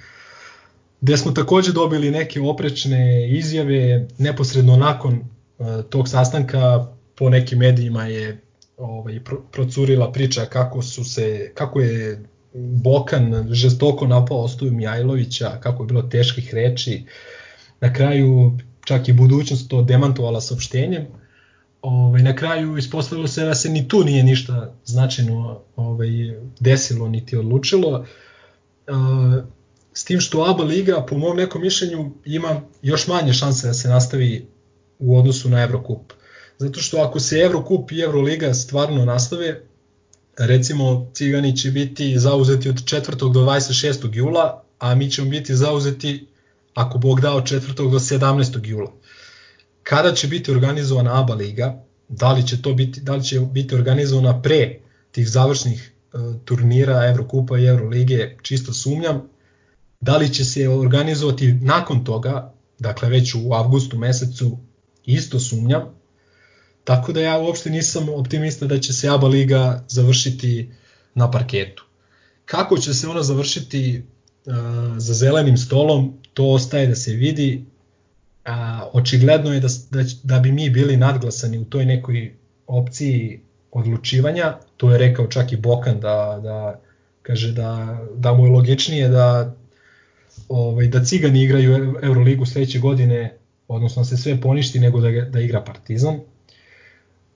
[1.01, 5.15] gde smo takođe dobili neke oprečne izjave neposredno nakon
[5.59, 8.41] uh, tog sastanka po nekim medijima je
[8.77, 9.21] ovaj
[9.53, 12.23] procurila priča kako su se kako je
[12.59, 17.05] Bokan žestoko napao Ostoju Mijajlovića, kako je bilo teških reči.
[17.81, 21.07] Na kraju čak i budućnost to demantovala saopštenjem.
[21.83, 26.09] Ovaj, na kraju ispostavilo se da se ni tu nije ništa značajno ovaj,
[26.61, 28.07] desilo niti odlučilo.
[28.89, 29.45] Uh,
[29.97, 33.89] s tim što ABA liga, po mom nekom mišljenju, ima još manje šanse da se
[33.89, 34.47] nastavi
[34.99, 36.13] u odnosu na Evrokup.
[36.59, 39.61] Zato što ako se Evrokup i Evroliga stvarno nastave,
[40.39, 43.17] recimo Cigani će biti zauzeti od 4.
[43.17, 44.09] do 26.
[44.13, 46.27] jula, a mi ćemo biti zauzeti,
[46.75, 47.91] ako Bog dao, 4.
[47.91, 48.67] do 17.
[48.67, 48.93] jula.
[49.83, 53.75] Kada će biti organizovana ABA liga, da li će to biti, da li će biti
[53.75, 54.79] organizovana pre
[55.13, 59.36] tih završnih e, turnira Evrokupa i Evrolige, čisto sumnjam.
[60.07, 64.59] Da li će se organizovati nakon toga, dakle već u avgustu mesecu,
[65.05, 65.83] isto sumnjam.
[66.85, 70.71] Tako da ja uopšte nisam optimista da će se ABA liga završiti
[71.15, 71.85] na parketu.
[72.45, 74.03] Kako će se ona završiti
[74.47, 74.55] uh,
[74.97, 77.65] za zelenim stolom, to ostaje da se vidi.
[78.47, 78.53] Uh,
[78.93, 82.35] očigledno je da, da, da bi mi bili nadglasani u toj nekoj
[82.67, 83.41] opciji
[83.73, 86.81] odlučivanja, to je rekao čak i Bokan da, da
[87.23, 89.56] kaže da, da mu je logičnije da
[90.49, 93.37] ovaj, da Cigani igraju Euroligu sledeće godine,
[93.69, 96.21] odnosno da se sve poništi nego da, da igra Partizan.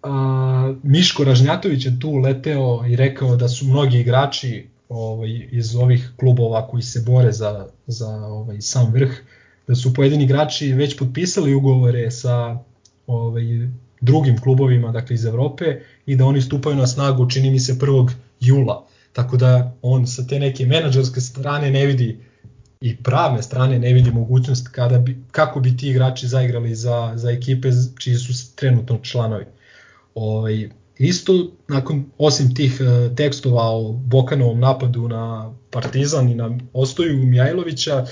[0.02, 6.10] A, Miško Ražnjatović je tu leteo i rekao da su mnogi igrači ovaj, iz ovih
[6.16, 9.10] klubova koji se bore za, za ovaj, sam vrh,
[9.66, 12.58] da su pojedini igrači već potpisali ugovore sa
[13.06, 13.42] ovaj,
[14.00, 18.10] drugim klubovima dakle iz Evrope i da oni stupaju na snagu čini mi se 1.
[18.40, 18.86] jula.
[19.12, 22.18] Tako da on sa te neke menadžerske strane ne vidi
[22.80, 27.30] i pravne strane ne vidi mogućnost kada bi, kako bi ti igrači zaigrali za, za
[27.30, 27.68] ekipe
[27.98, 29.44] čiji su trenutno članovi.
[30.14, 30.68] Ovaj,
[30.98, 38.06] isto, nakon, osim tih uh, tekstova o Bokanovom napadu na Partizan i na Ostoju Mijajlovića,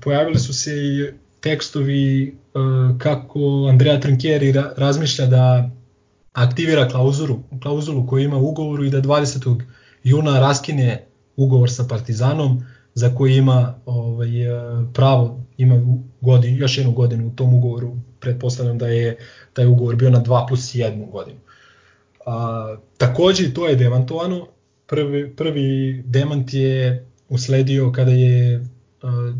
[0.00, 5.70] pojavili su se i tekstovi uh, kako Andrea Trinkieri ra razmišlja da
[6.32, 9.60] aktivira klauzulu, klauzulu koju ima u ugovoru i da 20.
[10.04, 11.04] juna raskine
[11.36, 12.64] ugovor sa Partizanom,
[12.94, 14.30] za koji ima ovaj,
[14.92, 15.80] pravo, ima
[16.20, 19.18] godin, još jednu godinu u tom ugovoru, pretpostavljam da je
[19.52, 21.38] taj ugovor bio na 2 plus 1 godinu.
[22.26, 24.46] A, takođe to je demantovano,
[24.86, 28.64] prvi, prvi demant je usledio kada je
[29.02, 29.32] a,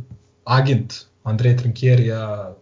[0.44, 2.54] agent Andrej Trinkjerija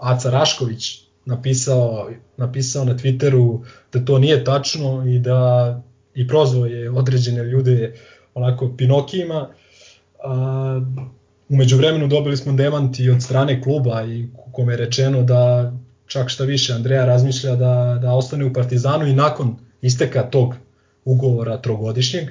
[0.00, 5.82] Aca Rašković napisao, napisao na Twitteru da to nije tačno i da
[6.14, 7.94] i prozvao je određene ljude
[8.34, 9.52] onako Pinokijima A,
[11.48, 15.72] umeđu vremenu dobili smo demant i od strane kluba i kome je rečeno da
[16.06, 20.54] čak šta više Andreja razmišlja da, da ostane u Partizanu i nakon isteka tog
[21.04, 22.28] ugovora trogodišnjeg.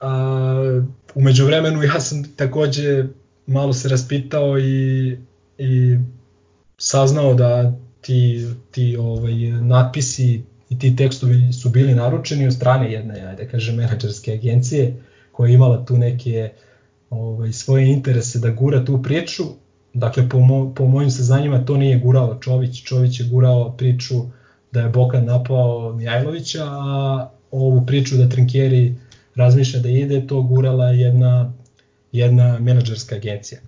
[0.00, 0.80] A,
[1.14, 3.04] umeđu vremenu ja sam takođe
[3.46, 5.16] malo se raspitao i,
[5.58, 5.98] i
[6.78, 13.14] saznao da ti, ti ovaj, natpisi i ti tekstovi su bili naručeni od strane jedne,
[13.14, 14.94] ajde da kažem, menadžerske agencije
[15.38, 16.50] koja je imala tu neke
[17.10, 19.44] ovaj, svoje interese da gura tu priču.
[19.94, 24.14] Dakle, po, mo, po mojim saznanjima to nije gurao Čović, Čović je gurao priču
[24.72, 28.94] da je Bokan napao Mijajlovića, a ovu priču da Trinkjeri
[29.34, 31.52] razmišlja da ide, to gurala jedna,
[32.12, 33.60] jedna menadžerska agencija.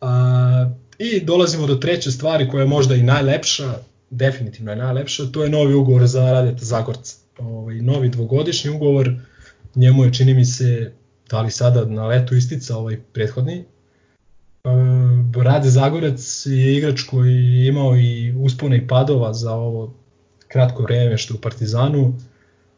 [0.00, 3.74] A, I dolazimo do treće stvari koja je možda i najlepša,
[4.10, 7.16] definitivno je najlepša, to je novi ugovor za Radeta Zagorca.
[7.38, 9.12] Ovaj, novi dvogodišnji ugovor
[9.74, 10.92] njemu je čini mi se
[11.30, 13.54] da li sada na letu istica ovaj prethodni.
[13.54, 13.64] E,
[15.42, 19.94] Rade Zagorac je igrač koji je imao i uspone i padova za ovo
[20.48, 22.14] kratko vreme što u Partizanu,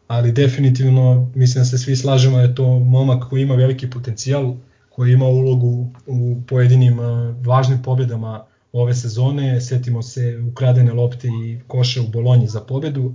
[0.09, 4.55] ali definitivno mislim da se svi slažemo da je to momak koji ima veliki potencijal,
[4.89, 6.99] koji ima ulogu u pojedinim
[7.45, 9.61] važnim pobjedama ove sezone.
[9.61, 13.15] Setimo se ukradene lopte i koše u Bolonji za pobedu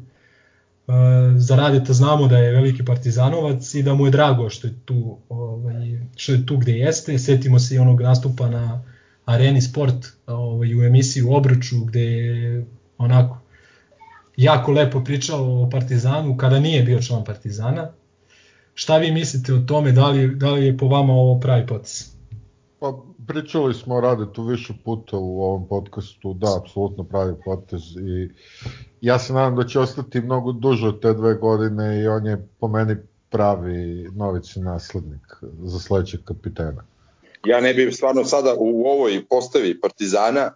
[1.38, 5.18] za Radeta znamo da je veliki partizanovac i da mu je drago što je tu,
[5.30, 7.20] ovaj, što je tu gde jeste.
[7.20, 8.84] Setimo se i onog nastupa na
[9.26, 12.66] Areni Sport ovaj, u emisiji u Obruču gde je
[12.98, 13.38] onako
[14.38, 17.92] jako lepo pričao o Partizanu kada nije bio član Partizana.
[18.74, 22.16] Šta vi mislite o tome, da li, da li je po vama ovo pravi potes?
[22.80, 22.94] Pa
[23.28, 28.30] pričali smo o Radetu više puta u ovom podcastu, da, apsolutno pravi potez i
[29.06, 32.48] ja se nadam da će ostati mnogo duže od te dve godine i on je
[32.60, 32.96] po meni
[33.30, 35.22] pravi novici naslednik
[35.64, 36.86] za sledećeg kapitena.
[37.46, 40.52] Ja ne bih stvarno sada u ovoj postavi Partizana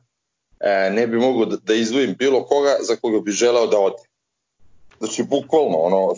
[0.59, 4.03] e, ne bi mogao da, da izdvojim bilo koga za koga bi želeo da ode.
[4.99, 6.13] Znači, bukvalno, ono,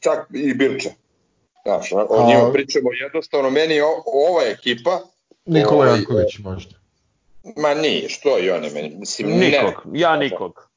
[0.00, 0.90] čak i Birče.
[1.62, 5.00] Znaš, o njima pričamo jednostavno, meni je ova ekipa...
[5.46, 6.74] Nikola ovaj, Janković možda.
[7.56, 10.00] Ma nije, što i oni meni, mislim, nikog, ne.
[10.00, 10.71] ja nikog.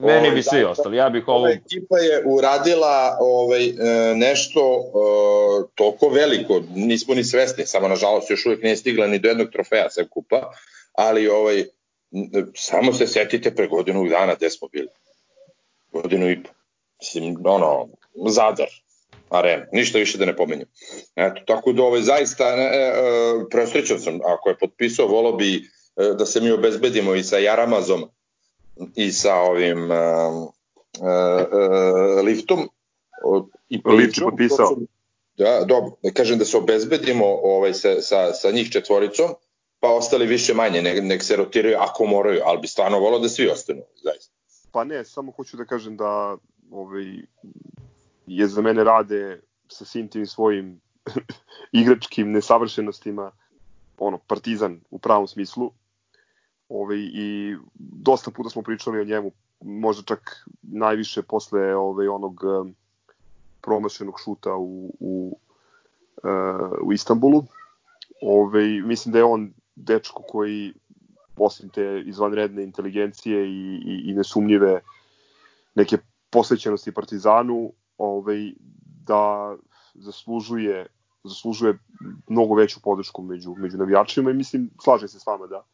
[0.00, 1.38] Meni ovaj, bi svi da, ostali, ja bih ovo...
[1.38, 3.74] Ova ekipa je uradila ovaj, e,
[4.14, 9.28] nešto uh, toliko veliko, nismo ni svesni, samo nažalost još uvijek nije stigla ni do
[9.28, 10.52] jednog trofeja sem kupa,
[10.92, 11.64] ali ovaj,
[12.54, 14.88] samo se setite pre godinu dana gde smo bili.
[15.92, 16.50] Godinu i po.
[17.00, 17.88] Mislim, ono,
[18.28, 18.68] Zadar,
[19.28, 20.66] arena, ništa više da ne pomenjem.
[21.16, 22.92] Eto, tako da ovaj, zaista e, e,
[23.50, 25.60] presrećan sam, ako je potpisao, volo bi e,
[26.18, 28.10] da se mi obezbedimo i sa Jaramazom
[28.94, 29.98] i sa ovim e, e,
[32.22, 32.68] liftom
[33.68, 33.80] i je
[34.24, 34.76] potpisao.
[35.38, 39.28] Da, dobro, da kažem da se obezbedimo ovaj, sa, sa, sa njih četvoricom,
[39.80, 43.28] pa ostali više manje, nek, nek se rotiraju ako moraju, ali bi stvarno volao da
[43.28, 44.34] svi ostanu, zaista.
[44.72, 46.36] Pa ne, samo hoću da kažem da
[46.70, 47.04] ovaj,
[48.26, 50.80] je za mene rade sa svim tim svojim
[51.80, 53.32] igračkim nesavršenostima
[53.98, 55.72] ono, partizan u pravom smislu.
[56.70, 62.40] Ovaj, I dosta puta smo pričali o njemu, možda čak najviše posle ovaj, onog
[63.60, 65.38] promašenog šuta u, u,
[66.22, 67.44] uh, u Istanbulu.
[68.22, 70.72] Ovaj, mislim da je on dečko koji
[71.36, 74.80] osim te izvanredne inteligencije i, i, i nesumnjive
[75.74, 75.98] neke
[76.30, 78.52] posvećenosti Partizanu, ovaj,
[79.06, 79.56] da
[79.94, 80.86] zaslužuje
[81.24, 81.78] zaslužuje
[82.28, 85.64] mnogo veću podršku među, među navijačima i mislim, slažem se s vama da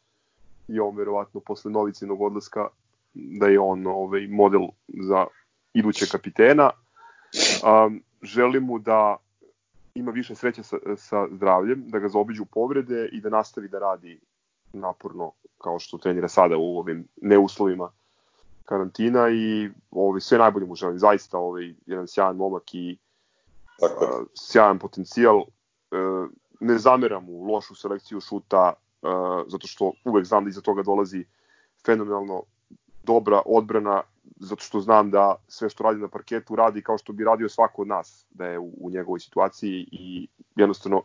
[0.67, 2.67] je on verovatno posle Novicinog odlaska
[3.13, 5.25] da je on ovaj, model za
[5.73, 6.69] iduće kapitena.
[7.63, 9.17] Um, želim mu da
[9.95, 14.19] ima više sreće sa, sa zdravljem, da ga zaobiđu povrede i da nastavi da radi
[14.73, 17.89] naporno kao što trenira sada u ovim neuslovima
[18.65, 20.99] karantina i ovaj, sve najbolje mu želim.
[20.99, 22.97] Zaista ovaj, jedan sjajan momak i
[23.81, 25.37] uh, sjajan potencijal.
[25.37, 28.73] Uh, ne zameram mu lošu selekciju šuta,
[29.47, 31.25] zato što uvek znam da iza toga dolazi
[31.85, 32.43] fenomenalno
[33.03, 34.01] dobra odbrana,
[34.39, 37.81] zato što znam da sve što radi na parketu radi kao što bi radio svako
[37.81, 41.01] od nas da je u, u njegovoj situaciji i jednostavno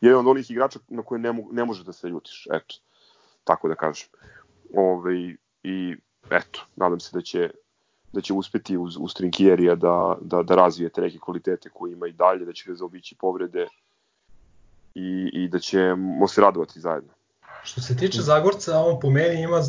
[0.00, 2.74] jedan od onih igrača na koje ne, mo, ne može da se ljutiš, eto,
[3.44, 4.08] tako da kažem.
[4.74, 5.96] Ove, ovaj, I
[6.30, 7.50] eto, nadam se da će
[8.12, 12.06] da će uspeti uz, uz Trinkierija da, da, da razvije te neke kvalitete koje ima
[12.06, 13.66] i dalje, da će ga zaobići povrede
[14.94, 17.12] i, i da ćemo se radovati zajedno.
[17.64, 19.62] Što se tiče Zagorca, on po meni ima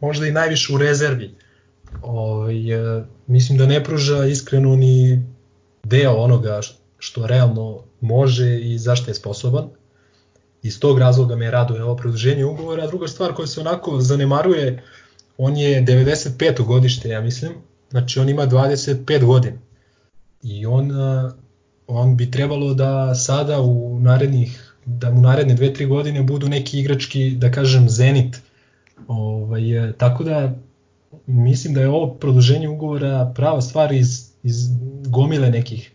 [0.00, 1.34] možda i najviše u rezervi.
[2.02, 5.24] Ovaj, e, mislim da ne pruža iskreno ni
[5.84, 6.60] deo onoga
[6.98, 9.68] što realno može i zašto je sposoban.
[10.62, 12.86] Iz tog razloga me raduje ovo produženje ugovora.
[12.86, 14.82] Druga stvar koja se onako zanemaruje,
[15.38, 16.64] on je 95.
[16.66, 17.52] godište, ja mislim,
[17.90, 19.58] znači on ima 25 godina.
[20.42, 20.90] I on,
[21.86, 27.30] on bi trebalo da sada u narednih, da mu naredne 2-3 godine budu neki igrački,
[27.30, 28.40] da kažem, zenit.
[29.08, 30.54] Ovaj, e, tako da
[31.26, 34.56] mislim da je ovo produženje ugovora prava stvar iz, iz
[35.06, 35.92] gomile nekih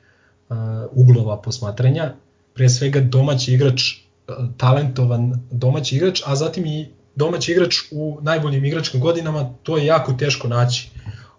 [0.49, 0.57] uh,
[0.91, 2.13] uglova posmatranja.
[2.53, 3.81] Pre svega domaći igrač,
[4.27, 9.86] uh, talentovan domaći igrač, a zatim i domaći igrač u najboljim igračkim godinama, to je
[9.86, 10.89] jako teško naći.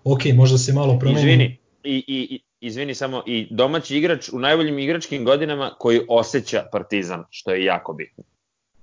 [0.04, 1.20] Ok, možda se malo promeni.
[1.20, 7.24] Izvini, i, i, izvini samo, i domaći igrač u najboljim igračkim godinama koji osjeća Partizan,
[7.30, 8.24] što je jako bitno.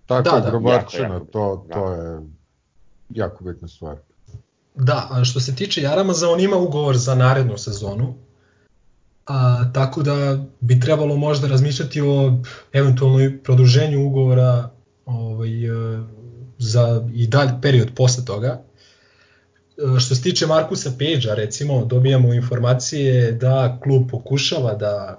[0.06, 1.96] Tako, da, da, Grobarčina, jako, jako to, to da.
[1.96, 2.20] je
[3.10, 3.98] jako bitna stvar.
[4.76, 8.16] Da, a što se tiče Jaramaza, on ima ugovor za narednu sezonu,
[9.26, 12.34] a, tako da bi trebalo možda razmišljati o
[12.74, 14.70] eventualnoj produženju ugovora
[15.06, 16.04] ovaj, e,
[16.58, 18.62] za i dalj period posle toga.
[19.78, 25.18] E, što se tiče Markusa Pejđa, recimo, dobijamo informacije da klub pokušava da,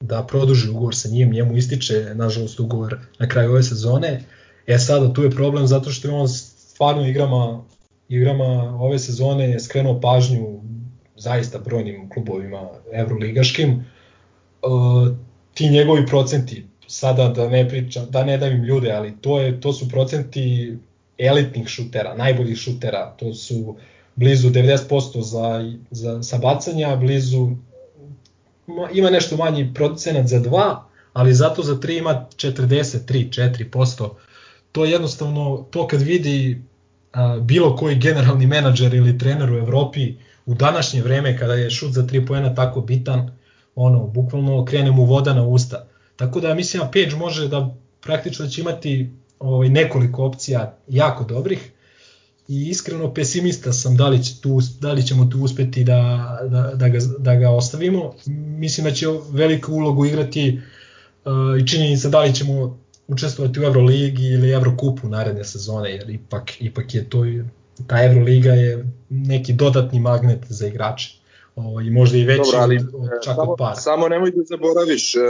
[0.00, 4.24] da produži ugovor sa njim, njemu ističe, nažalost, ugovor na kraju ove sezone.
[4.66, 7.64] E sada, tu je problem zato što je on stvarno igrama,
[8.08, 10.60] igrama ove sezone je skrenuo pažnju
[11.16, 13.70] zaista brojnim klubovima evroligaškim.
[13.70, 13.80] E,
[15.54, 19.72] ti njegovi procenti sada da ne pričam, da ne davim ljude, ali to je to
[19.72, 20.76] su procenti
[21.20, 23.76] elitnih šutera, najboljih šutera, to su
[24.14, 27.50] blizu 90% za, za sa bacanja, blizu
[28.94, 30.76] ima nešto manji procenat za 2,
[31.12, 34.10] ali zato za 3 ima 43 4%.
[34.72, 36.62] To je jednostavno to kad vidi
[37.12, 40.14] a, bilo koji generalni menadžer ili trener u Evropi
[40.46, 43.30] u današnje vreme kada je šut za 3 poena tako bitan,
[43.74, 45.86] ono, bukvalno krene mu voda na usta.
[46.16, 49.10] Tako da mislim da Page može da praktično će imati
[49.40, 51.70] ovaj, nekoliko opcija jako dobrih
[52.48, 56.72] i iskreno pesimista sam da li, će tu, da li ćemo tu uspeti da, da,
[56.74, 58.14] da, ga, da ga ostavimo.
[58.58, 60.60] Mislim da će veliku ulogu igrati
[61.24, 62.78] uh, i činjenica da li ćemo
[63.08, 67.24] učestvovati u Euroligi ili Evrokupu naredne sezone, jer ipak, ipak je to,
[67.86, 71.20] ta Euroliga je neki dodatni magnet za igrače.
[71.56, 73.74] Ovo, I možda i veći Dobro, ali, od, od čak samo, od para.
[73.76, 75.22] Samo nemoj da zaboraviš uh,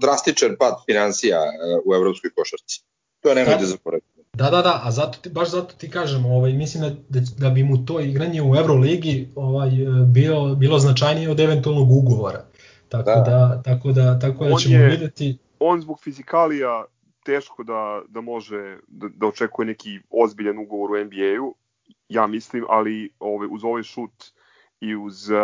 [0.00, 2.82] drastičan pad financija uh, u evropskoj košarci.
[3.26, 4.06] To nemoj da, da zaboraviti.
[4.34, 7.50] Da, da, da, a zato ti, baš zato ti kažem, ovaj, mislim da, da, da
[7.50, 9.70] bi mu to igranje u Euroligi ovaj,
[10.06, 12.44] bilo, bilo značajnije od eventualnog ugovora.
[12.88, 15.38] Tako da, da tako da, tako da ćemo je, videti...
[15.58, 16.84] On zbog fizikalija
[17.24, 21.54] teško da, da može da, da očekuje neki ozbiljan ugovor u NBA-u,
[22.08, 24.24] ja mislim, ali ovaj, uz ovaj šut
[24.80, 25.36] i uz uh,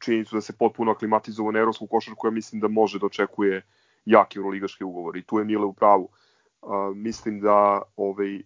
[0.00, 3.62] činjenicu da se potpuno aklimatizovao na evropsku košarku, ja mislim da može da očekuje
[4.04, 6.04] jak euroligaški ugovor i tu je Mile u pravu.
[6.04, 6.10] Uh,
[6.94, 8.40] mislim da ovaj,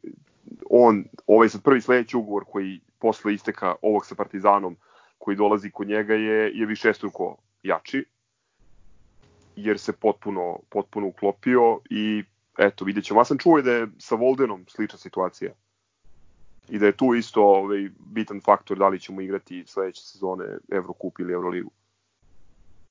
[0.71, 4.77] on, ovaj sad prvi sledeći ugovor koji posle isteka ovog sa Partizanom
[5.18, 8.05] koji dolazi kod njega je, je višestruko jači
[9.57, 12.25] jer se potpuno, potpuno uklopio i
[12.59, 13.21] eto, vidjet ćemo.
[13.21, 15.53] Ja sam čuo da je sa Voldenom slična situacija
[16.68, 21.21] i da je tu isto ovaj, bitan faktor da li ćemo igrati sledeće sezone Evrokup
[21.21, 21.71] ili Euroligu.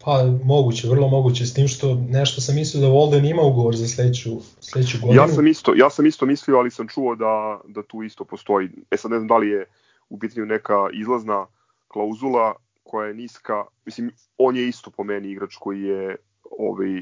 [0.04, 3.88] Pa moguće, vrlo moguće, s tim što nešto sam mislio da Volden ima ugovor za
[3.88, 4.30] sledeću,
[4.60, 5.22] sledeću godinu.
[5.22, 8.70] Ja sam isto, ja sam isto mislio, ali sam čuo da, da tu isto postoji.
[8.92, 9.66] E sad ne znam da li je
[10.10, 11.46] u pitanju neka izlazna
[11.88, 13.66] klauzula koja je niska.
[13.86, 16.16] Mislim, on je isto po meni igrač koji je
[16.60, 17.02] ovaj,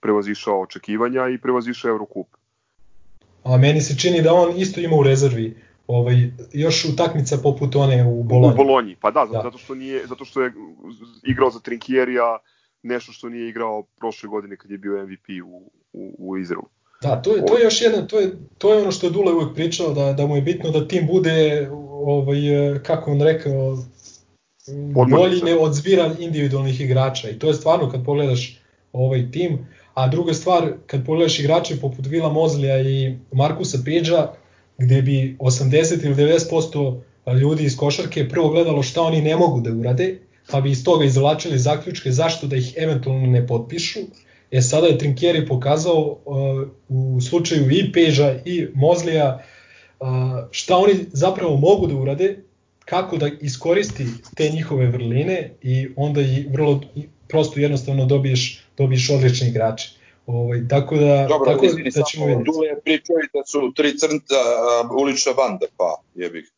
[0.00, 2.26] prevazišao očekivanja i prevazišao Eurocup.
[3.44, 5.56] A meni se čini da on isto ima u rezervi
[5.90, 8.54] ovaj, još utakmica poput one u Bolonji.
[8.54, 10.52] U Bolonji, pa da, da, zato što, nije, zato što je
[11.22, 12.38] igrao za Trinkierija
[12.82, 16.68] nešto što nije igrao prošle godine kad je bio MVP u, u, u Izraelu.
[17.02, 19.32] Da, to je, to je još jedan, to je, to je ono što je Dule
[19.32, 22.40] uvek pričao, da, da mu je bitno da tim bude, ovaj,
[22.82, 23.78] kako on rekao,
[24.94, 28.60] bolji ne od zbira individualnih igrača i to je stvarno kad pogledaš
[28.92, 34.32] ovaj tim, a druga stvar, kad pogledaš igrače poput Vila Mozlija i Markusa Pidža,
[34.80, 37.00] gde bi 80 ili 90%
[37.40, 40.18] ljudi iz košarke prvo gledalo šta oni ne mogu da urade,
[40.50, 44.00] pa bi iz toga izvlačili zaključke zašto da ih eventualno ne potpišu.
[44.50, 49.42] E sada je Trinkieri pokazao uh, u slučaju i Peža i Mozlija
[50.00, 50.08] uh,
[50.50, 52.36] šta oni zapravo mogu da urade,
[52.84, 54.06] kako da iskoristi
[54.36, 56.80] te njihove vrline i onda i vrlo
[57.28, 59.99] prosto jednostavno dobiješ, dobiješ odlični igrače.
[60.32, 62.50] Ovaj, tako da, Dobro, tako izvini, da ćemo vidjeti.
[62.52, 64.34] Dule je pričao i da su tri crnta
[64.84, 66.52] uh, ulična banda, pa jebih.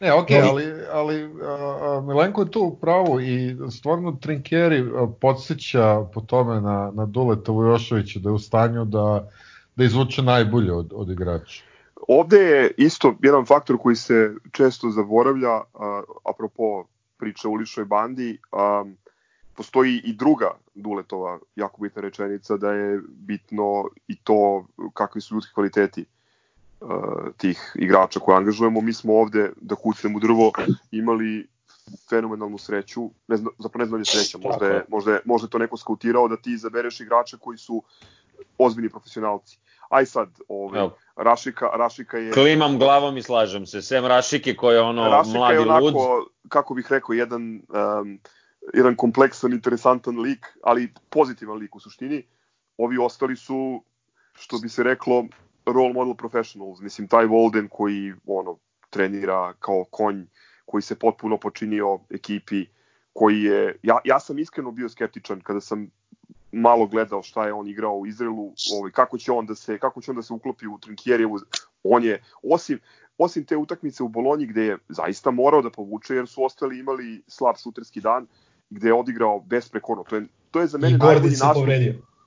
[0.00, 6.06] Ne, ok, ali, ali uh, Milenko je tu u pravu i stvarno Trinkeri uh, podsjeća
[6.14, 9.28] po tome na, na Duleta Vujošovića da je u stanju da,
[9.76, 11.62] da izvuče najbolje od, od igrača.
[12.08, 15.60] Ovde je isto jedan faktor koji se često zaboravlja, uh,
[16.24, 16.84] apropo
[17.18, 18.96] priče o uličnoj bandi, um,
[19.58, 25.54] postoji i druga Duletova jako bitna rečenica da je bitno i to kakvi su ljudski
[25.54, 26.04] kvaliteti
[26.80, 26.88] uh,
[27.36, 28.80] tih igrača koje angažujemo.
[28.80, 30.52] Mi smo ovde, da kucnem u drvo,
[30.90, 31.48] imali
[32.10, 35.46] fenomenalnu sreću, ne znam, zapravo ne znam da je sreća, možda je, možda, je, možda
[35.46, 37.82] je to neko skautirao da ti izabereš igrača koji su
[38.58, 39.58] ozbiljni profesionalci.
[39.88, 40.96] Aj sad, ovaj, Evo.
[41.16, 42.32] Rašika, Rašika je...
[42.32, 46.28] Klimam glavom i slažem se, sem Rašike koji je ono Rašika mladi je onako, lud.
[46.48, 48.20] kako bih rekao, jedan um,
[48.74, 52.22] jedan kompleksan, interesantan lik, ali pozitivan lik u suštini.
[52.78, 53.82] Ovi ostali su,
[54.34, 55.26] što bi se reklo,
[55.66, 56.80] role model professionals.
[56.80, 58.58] Mislim, taj Volden koji ono,
[58.90, 60.24] trenira kao konj,
[60.66, 62.66] koji se potpuno počinio ekipi,
[63.12, 65.90] koji je, ja, ja sam iskreno bio skeptičan kada sam
[66.52, 70.00] malo gledao šta je on igrao u Izraelu, ovaj, kako će on da se kako
[70.00, 71.38] će on da se uklopi u Trinkjerijevu.
[71.82, 72.78] On je osim
[73.18, 77.22] osim te utakmice u Bolonji gde je zaista morao da povuče jer su ostali imali
[77.26, 78.26] slab šuterski dan,
[78.70, 80.04] gde je odigrao besprekorno.
[80.04, 81.66] To je, to je za mene I najbolji nastup.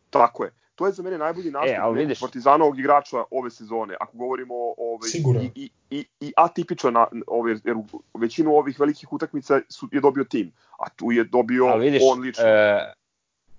[0.10, 0.52] Tako je.
[0.76, 2.20] To je za mene najbolji nastup e, vidiš...
[2.20, 3.96] Partizanovog igrača ove sezone.
[4.00, 5.10] Ako govorimo o ove,
[5.44, 7.76] i, i, i, i atipično na ove, jer
[8.14, 12.44] većinu ovih velikih utakmica su, je dobio tim, a tu je dobio vidiš, on lično.
[12.46, 12.94] E,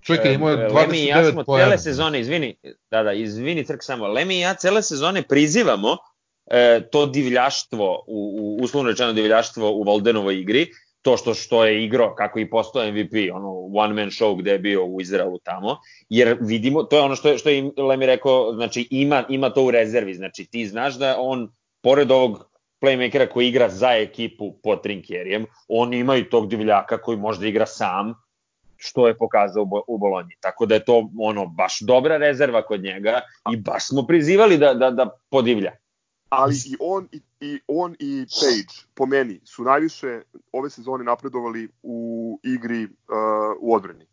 [0.01, 2.55] Čekaj, imao je 29 Lemi i ja smo cele sezone, izvini,
[2.91, 5.97] da, da, izvini Crk samo, Lemi i ja cele sezone prizivamo
[6.45, 10.67] e, to divljaštvo, u, u, uslovno rečeno divljaštvo u Voldenovoj igri,
[11.03, 14.59] to što što je igrao, kako i postao MVP, ono one man show gde je
[14.59, 15.77] bio u Izraelu tamo,
[16.09, 19.65] jer vidimo, to je ono što je, što je Lemi rekao, znači ima, ima to
[19.65, 21.51] u rezervi, znači ti znaš da on,
[21.81, 22.49] pored ovog
[22.81, 27.65] playmakera koji igra za ekipu pod Trinkerijem, on ima i tog divljaka koji možda igra
[27.65, 28.13] sam,
[28.77, 30.35] što je pokazao u Bolonji.
[30.39, 33.21] Tako da je to ono baš dobra rezerva kod njega
[33.53, 35.71] i baš smo prizivali da, da, da podivlja.
[36.37, 40.21] Ali i on i, i on i Page po meni su najviše
[40.51, 42.89] ove sezone napredovali u igri uh,
[43.59, 44.05] u odbrani.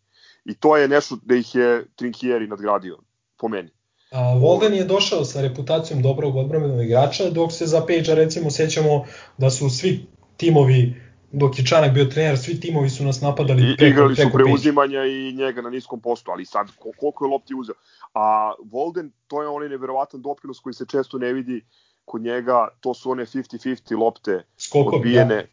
[0.44, 2.98] I to je nešto da ih je Trinkieri nadgradio
[3.38, 3.70] po meni.
[4.10, 9.04] A Volden je došao sa reputacijom dobrog odbrambenog igrača, dok se za Page-a recimo sećamo
[9.38, 10.06] da su svi
[10.36, 10.94] timovi
[11.32, 15.04] dok je Čanak bio trener, svi timovi su nas napadali I, preko, igrali su preuzimanja
[15.04, 17.74] i njega na niskom postu, ali sad koliko je lopti uzeo.
[18.14, 21.64] A Volden, to je onaj neverovatan doprinos koji se često ne vidi
[22.10, 25.46] kod njega, to su one 50-50 lopte Skokovi, odbijene.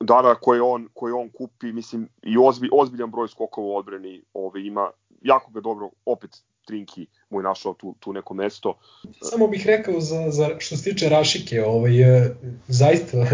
[0.00, 0.14] Da.
[0.14, 4.22] da, da, koje on, koje on kupi, mislim, i ozbi, ozbiljan broj skokova u odbrani
[4.34, 4.90] ove, ima,
[5.22, 6.30] jako ga dobro, opet
[6.66, 8.78] Trinki mu je našao tu, tu neko mesto.
[9.22, 11.92] Samo bih rekao za, za što se tiče Rašike, ovaj,
[12.68, 13.26] zaista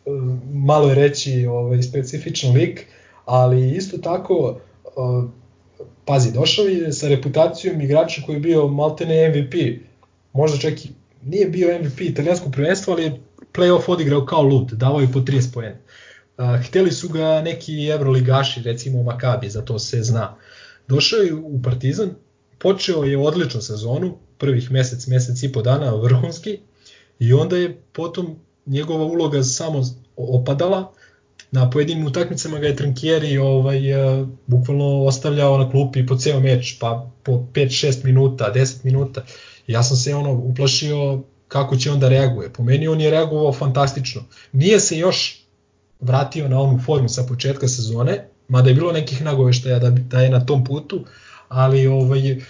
[0.70, 2.86] malo je reći ovaj, specifičan lik,
[3.24, 4.56] ali isto tako,
[6.04, 9.54] pazi, došao je sa reputacijom igrača koji je bio maltene MVP,
[10.32, 10.88] možda čak i
[11.24, 13.20] nije bio MVP italijanskog prvenstva, ali je
[13.54, 15.80] playoff odigrao kao lut, davao je po 30 pojene.
[16.66, 20.36] Hteli su ga neki evroligaši, recimo Makabi, za to se zna.
[20.88, 22.10] Došao je u Partizan,
[22.58, 26.58] počeo je odličnu sezonu, prvih mesec, mesec i po dana vrhunski,
[27.18, 29.82] i onda je potom njegova uloga samo
[30.16, 30.92] opadala,
[31.52, 36.76] na pojedinim utakmicama ga je Trinkieri ovaj, uh, bukvalno ostavljao na klupi po ceo meč,
[36.80, 39.24] pa po 5-6 minuta, 10 minuta.
[39.72, 42.52] Ja sam se ono uplašio kako će on da reaguje.
[42.52, 44.22] Po meni on je reagovao fantastično.
[44.52, 45.42] Nije se još
[46.00, 50.30] vratio na onu formu sa početka sezone, mada je bilo nekih nagoveštaja da, da je
[50.30, 51.04] na tom putu,
[51.48, 52.40] ali ovaj,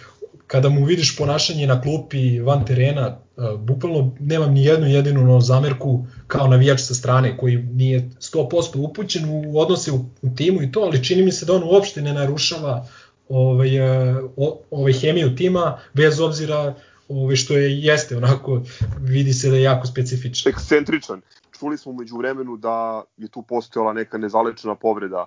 [0.46, 5.40] kada mu vidiš ponašanje na klupi van terena, uh, bukvalno nemam ni jednu jedinu no,
[5.40, 10.72] zamerku kao navijač sa strane koji nije 100% upućen u odnose u, u timu i
[10.72, 12.86] to, ali čini mi se da on uopšte ne narušava
[13.28, 16.74] ovaj, uh, ovaj hemiju tima bez obzira
[17.12, 18.62] ovaj, što je jeste onako
[19.00, 20.52] vidi se da je jako specifičan.
[20.52, 21.20] Ekscentričan.
[21.58, 25.26] Čuli smo među vremenu da je tu postojala neka nezalečena povreda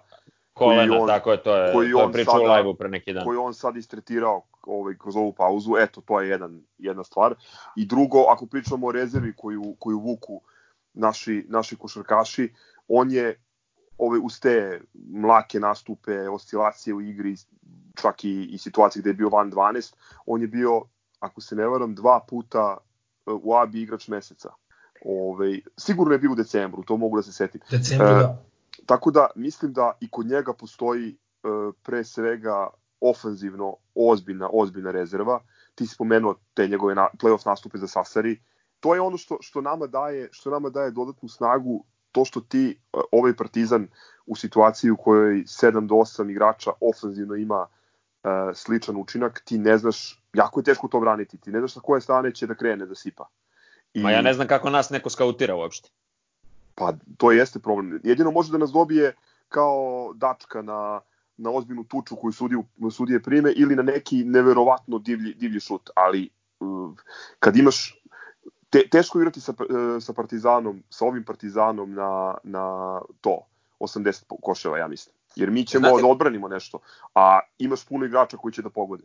[0.54, 3.26] kolena, on, tako je, to je, koji to je pričao u live-u pre neki dan.
[3.26, 7.36] Koji on sad istretirao ovaj, kroz ovu pauzu, eto, to je jedan, jedna stvar.
[7.76, 10.42] I drugo, ako pričamo o rezervi koju, koju vuku
[10.94, 12.54] naši, naši košarkaši,
[12.88, 13.42] on je
[13.98, 17.36] ove, uz te mlake nastupe, oscilacije u igri,
[18.02, 19.94] čak i, i situacije gde je bio van 12,
[20.26, 20.82] on je bio,
[21.20, 22.78] ako se ne varam, dva puta
[23.28, 24.50] e, u ABI igrač meseca.
[25.06, 27.62] Ove, sigurno je bio u decembru, to mogu da se setim.
[27.72, 28.44] Decembru, e, da.
[28.86, 31.16] Tako da mislim da i kod njega postoji e,
[31.84, 32.68] pre svega
[33.02, 35.40] ofanzivno ozbiljna, ozbiljna rezerva.
[35.76, 38.42] Ti si spomenuo te njegove na, playoff nastupe za Sasari.
[38.80, 42.70] To je ono što, što, nama daje, što nama daje dodatnu snagu, to što ti
[42.70, 43.88] e, ovaj Partizan
[44.26, 47.76] u situaciji u kojoj 7 do 8 igrača ofanzivno ima uh,
[48.54, 52.02] sličan učinak, ti ne znaš, jako je teško to braniti, ti ne znaš na koje
[52.02, 53.28] strane će da krene da sipa.
[53.94, 54.02] I...
[54.02, 55.90] Ma ja ne znam kako nas neko skautira uopšte.
[56.76, 58.02] Pa to jeste problem.
[58.04, 59.14] Jedino može da nas dobije
[59.50, 61.00] kao dačka na,
[61.38, 66.30] na ozbiljnu tuču koju sudiju, sudije prime ili na neki neverovatno divlji, divlji šut, ali
[66.60, 66.94] uh,
[67.40, 68.02] kad imaš
[68.70, 73.40] te, teško igrati sa, uh, sa Partizanom, sa ovim Partizanom na, na to,
[73.80, 75.16] 80 koševa, ja mislim.
[75.36, 76.80] Jer mi ćemo Znate, da odbranimo nešto,
[77.16, 79.04] a imaš puno igrača koji će da pogode.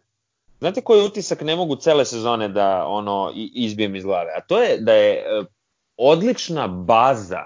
[0.59, 4.33] Znate koji utisak ne mogu cele sezone da ono izbijem iz glave?
[4.37, 5.47] A to je da je uh,
[5.97, 7.45] odlična baza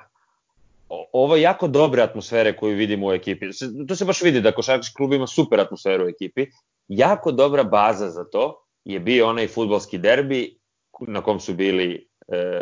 [1.12, 3.46] ovo jako dobre atmosfere koju vidimo u ekipi.
[3.88, 6.46] To se baš vidi da košarkaški klub ima super atmosferu u ekipi.
[6.88, 10.58] Jako dobra baza za to je bio onaj futbalski derbi
[11.00, 12.60] na kom su bili e,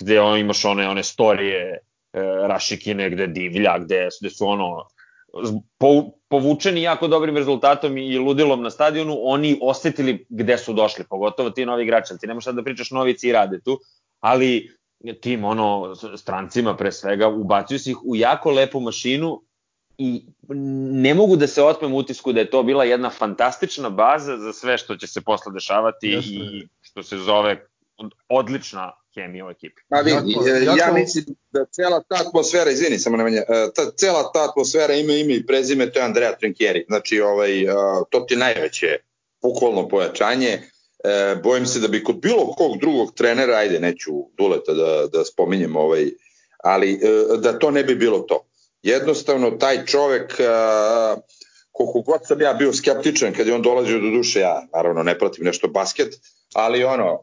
[0.00, 1.78] gde on, imaš one one storije e,
[2.22, 4.86] Rašikine gde divlja, gde, gde su ono
[5.78, 11.50] po, povučeni jako dobrim rezultatom i ludilom na stadionu, oni osetili gde su došli, pogotovo
[11.50, 12.18] ti novi igrači.
[12.20, 13.78] Ti nemaš sad da pričaš novici i rade tu,
[14.20, 14.70] ali
[15.20, 19.42] tim ono strancima pre svega ubacuju se ih u jako lepu mašinu
[19.98, 20.26] i
[20.92, 24.78] ne mogu da se otmem utisku da je to bila jedna fantastična baza za sve
[24.78, 26.34] što će se posle dešavati Jeste.
[26.34, 27.66] i što se zove
[28.28, 29.82] odlična hemija u ekipi.
[29.88, 30.78] Pa vidi, jako, e, jako...
[30.78, 34.94] ja mislim da cela ta atmosfera, izvini samo na manje, e, ta, cela ta atmosfera
[34.94, 36.84] ima ime i prezime, to je Andrea Trinkieri.
[36.88, 37.66] Znači, ovaj, e,
[38.10, 38.96] to ti je najveće
[39.42, 40.62] bukvalno pojačanje
[41.04, 45.24] E, bojim se da bi kod bilo kog drugog trenera, ajde, neću Duleta da, da
[45.24, 46.10] spominjem, ovaj,
[46.62, 47.00] ali
[47.38, 48.46] da to ne bi bilo to.
[48.82, 50.36] Jednostavno, taj čovek,
[51.72, 55.18] koliko god sam ja bio skeptičan kad je on dolazio do duše, ja naravno ne
[55.18, 56.14] pratim nešto basket,
[56.54, 57.22] ali ono,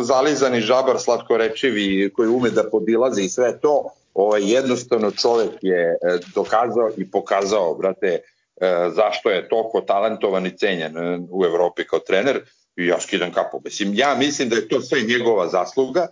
[0.00, 5.96] zalizani žabar slatkorečivi koji ume da podilazi i sve to, ovaj, jednostavno čovek je e,
[6.34, 8.20] dokazao i pokazao, brate,
[8.60, 12.40] E, zašto je toliko talentovan i cenjen e, u Evropi kao trener.
[12.76, 13.60] I ja skidam kapu.
[13.64, 16.06] Mislim, ja mislim da je to sve njegova zasluga,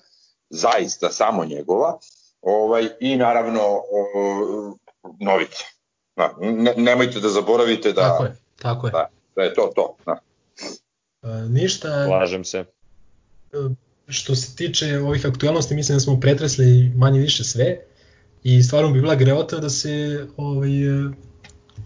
[0.51, 1.99] zaista samo njegova,
[2.43, 4.77] ovaj, i naravno o,
[5.21, 5.65] Novica.
[6.17, 8.01] Da, ne, nemojte da zaboravite da...
[8.01, 8.91] Tako je, tako je.
[8.91, 9.97] Da, da je to to.
[10.07, 10.19] Da.
[11.23, 12.07] E, ništa.
[12.07, 12.59] Slažem se.
[12.59, 12.65] E,
[14.09, 17.79] što se tiče ovih aktualnosti, mislim da smo pretresli manje više sve
[18.43, 20.71] i stvarno bi bila greota da se ovaj,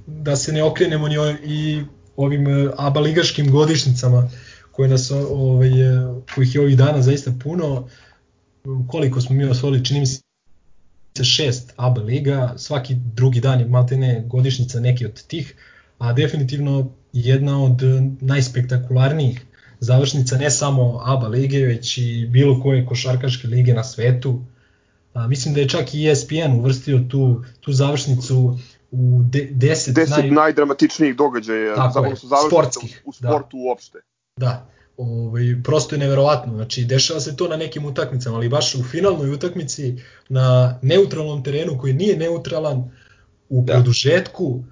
[0.07, 1.83] da se ne okrenemo ni i
[2.17, 4.31] ovim e, ABA ligaškim godišnicama
[4.73, 5.71] koje nas ovaj,
[6.35, 7.89] kojih je ovih dana zaista puno
[8.89, 10.23] koliko smo mi osvojili, čini mi se
[11.25, 15.55] šest ABA liga, svaki drugi dan je maltene godišnjica neki od tih,
[15.99, 16.93] a definitivno
[17.25, 17.83] jedna od
[18.21, 19.47] najspektakularnijih
[19.81, 24.41] završnica ne samo ABA lige, već i bilo koje košarkaške lige na svetu.
[25.15, 28.59] A, mislim da je čak i ESPN uvrstio tu, tu završnicu
[28.91, 30.31] u de, deset, deset naj...
[30.31, 32.17] najdramatičnijih događaja Tako je,
[32.49, 33.63] sportskih, u sportu da.
[33.63, 33.99] uopšte.
[34.37, 38.85] Da, ovaj, prosto je neverovatno, znači dešava se to na nekim utakmicama, ali baš u
[38.85, 42.91] finalnoj utakmici na neutralnom terenu koji nije neutralan
[43.49, 43.73] u da.
[43.73, 44.65] produžetku,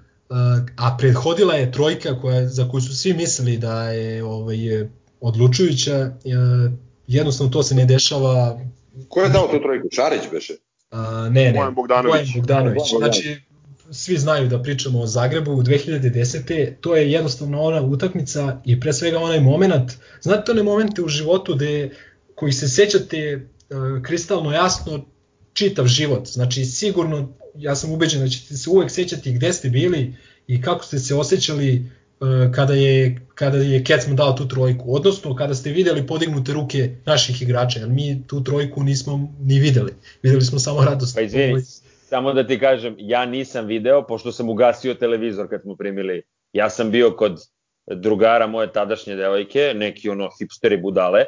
[0.77, 4.57] a prethodila je trojka koja, za koju su svi mislili da je ovaj,
[5.21, 6.11] odlučujuća,
[7.07, 8.59] jednostavno to se ne dešava.
[9.09, 9.87] Ko je dao tu trojku?
[9.91, 10.53] Šarić beše?
[10.91, 12.13] A, ne, ne, Bojan Bogdanović.
[12.13, 12.83] Bojan Bogdanović.
[12.97, 13.41] Znači,
[13.91, 16.73] svi znaju da pričamo o Zagrebu u 2010.
[16.81, 21.55] To je jednostavno ona utakmica i pre svega onaj moment, znate one momente u životu
[21.55, 21.89] gde,
[22.35, 25.05] koji se sećate uh, kristalno jasno
[25.55, 26.27] čitav život.
[26.27, 30.13] Znači sigurno, ja sam ubeđen da ćete se uvek sećati gde ste bili
[30.47, 35.35] i kako ste se osjećali uh, kada je, kada je Kecman dao tu trojku, odnosno
[35.35, 39.93] kada ste videli podignute ruke naših igrača, jer mi tu trojku nismo ni videli.
[40.23, 41.15] Videli smo samo radost.
[41.15, 41.61] Pa izvini,
[42.09, 46.21] samo da ti kažem, ja nisam video, pošto sam ugasio televizor kad smo primili.
[46.53, 47.41] Ja sam bio kod
[47.87, 51.25] drugara moje tadašnje devojke, neki ono hipsteri budale,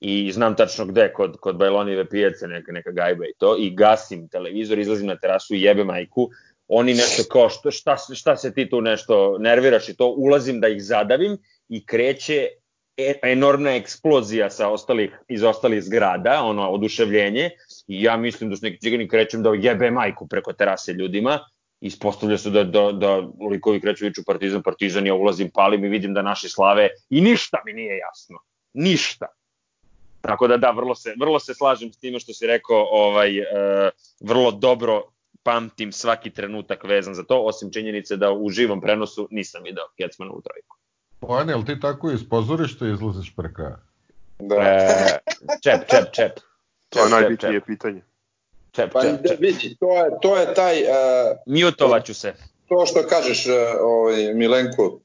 [0.00, 4.28] i znam tačno gde, kod, kod Bajlonive pijace, neka, neka gajba i to, i gasim
[4.28, 6.30] televizor, izlazim na terasu i jebe majku,
[6.68, 9.88] oni nešto kao šta, šta, šta se ti tu nešto nerviraš?
[9.88, 11.38] I to, ulazim da ih zadavim
[11.68, 12.48] i kreće
[12.96, 17.50] e, enormna eksplozija sa ostalih, iz ostalih zgrada, ono, oduševljenje,
[17.86, 21.38] i ja mislim da su neki cigani krećem da jebe majku preko terase ljudima,
[21.80, 26.14] ispostavlja se da, da, da likovi kreću viču partizan, partizan, ja ulazim, palim i vidim
[26.14, 28.38] da naši slave i ništa mi nije jasno.
[28.72, 29.26] Ništa.
[30.26, 33.44] Tako da da, vrlo se, vrlo se slažem s time što si rekao, ovaj, e,
[34.20, 35.02] vrlo dobro
[35.42, 40.32] pamtim svaki trenutak vezan za to, osim činjenice da u živom prenosu nisam video Kecmana
[40.32, 40.76] u trojku.
[41.20, 43.78] Bojan, jel ti tako iz pozorišta izlaziš pre kraja?
[44.38, 44.56] Da.
[44.56, 45.18] E,
[45.62, 46.32] čep, čep, čep.
[46.88, 48.02] To je najbitnije pitanje.
[48.72, 49.40] Čep, pa, čep, čep.
[49.40, 50.82] Vidi, to je, to je taj...
[50.82, 50.88] Uh,
[51.46, 52.34] Mutovaću se.
[52.68, 55.00] To što kažeš, uh, ovaj, Milenko,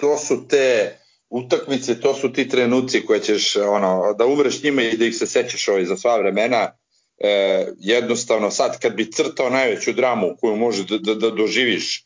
[0.00, 0.96] to su te
[1.30, 5.26] utakmice, to su ti trenuci koje ćeš ono, da umreš njima i da ih se
[5.26, 6.72] sećaš ovaj, za sva vremena.
[7.18, 12.04] E, jednostavno sad kad bi crtao najveću dramu koju možeš da, da, da doživiš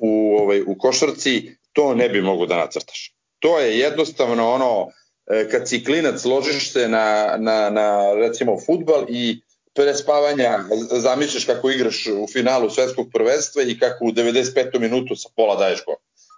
[0.00, 3.14] u, ovaj, u košarci, to ne bi mogo da nacrtaš.
[3.38, 4.88] To je jednostavno ono,
[5.26, 9.40] e, kad si klinac ložiš se na, na, na recimo futbal i
[9.74, 10.58] pre spavanja
[10.90, 14.78] zamišljaš kako igraš u finalu svetskog prvenstva i kako u 95.
[14.78, 15.94] minutu sa pola daješ gol.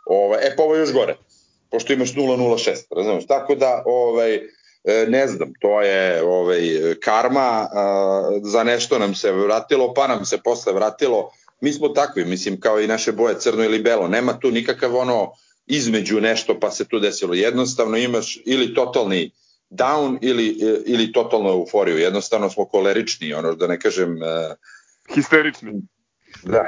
[0.07, 1.17] Ovaj, e pa ovo je još gore
[1.71, 3.27] pošto imaš 006, razumeš?
[3.27, 6.61] Tako da, ovaj, e, ne znam, to je ovaj,
[7.01, 7.69] karma,
[8.43, 11.31] za nešto nam se vratilo, pa nam se posle vratilo.
[11.61, 14.09] Mi smo takvi, mislim, kao i naše boje crno ili belo.
[14.09, 15.33] Nema tu nikakav ono
[15.67, 17.35] između nešto pa se tu desilo.
[17.35, 19.31] Jednostavno imaš ili totalni
[19.71, 20.47] down ili,
[20.87, 21.99] ili totalnu euforiju.
[21.99, 24.13] Jednostavno smo kolerični, ono da ne kažem...
[24.13, 24.57] Uh,
[25.15, 25.73] Histerični.
[26.43, 26.65] Da.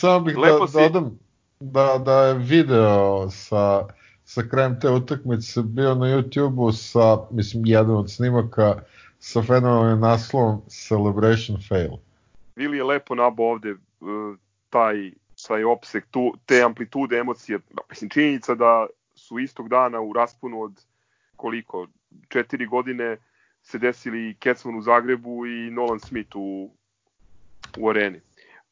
[0.00, 0.76] Samo bih Lepo da, si...
[0.76, 1.18] dodam,
[1.60, 3.86] da, da je video sa,
[4.24, 8.82] sa krajem te utakmice bio na YouTube-u sa, mislim, jedan od snimaka
[9.18, 11.90] sa fenomenalnim naslovom Celebration Fail.
[12.56, 14.36] Vili je lepo nabo ovde uh,
[14.70, 15.10] taj,
[15.48, 17.58] taj opsek, tu, te amplitude emocije.
[17.90, 20.84] Mislim, činjenica da su istog dana u rasponu od
[21.36, 21.86] koliko,
[22.28, 23.16] četiri godine
[23.62, 26.70] se desili Kecman u Zagrebu i Nolan Smith u,
[27.78, 28.20] u areni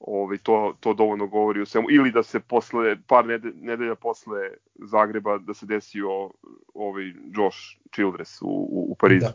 [0.01, 1.86] ovaj, to, to dovoljno govori o svemu.
[1.90, 3.24] Ili da se posle, par
[3.55, 4.40] nedelja posle
[4.74, 6.31] Zagreba da se desio
[6.74, 7.05] ovaj
[7.36, 7.59] Josh
[7.93, 9.27] Childress u, u, u Parizu.
[9.27, 9.32] Da.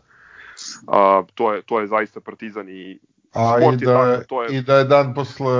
[0.88, 3.00] A, to, je, to je zaista partizan i
[3.34, 5.52] A i da, je, tako, to je, i da je dan posle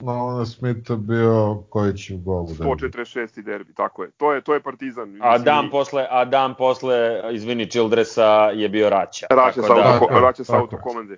[0.00, 2.46] Nolana Smitha bio koji će u golu.
[2.46, 3.42] 146.
[3.42, 4.10] derbi, tako je.
[4.10, 5.18] To je to je Partizan.
[5.22, 9.26] A dan posle, a dan posle, izvini, Childressa je bio Raća.
[9.30, 11.16] Raća sa, da, auto, Raća sa autokomande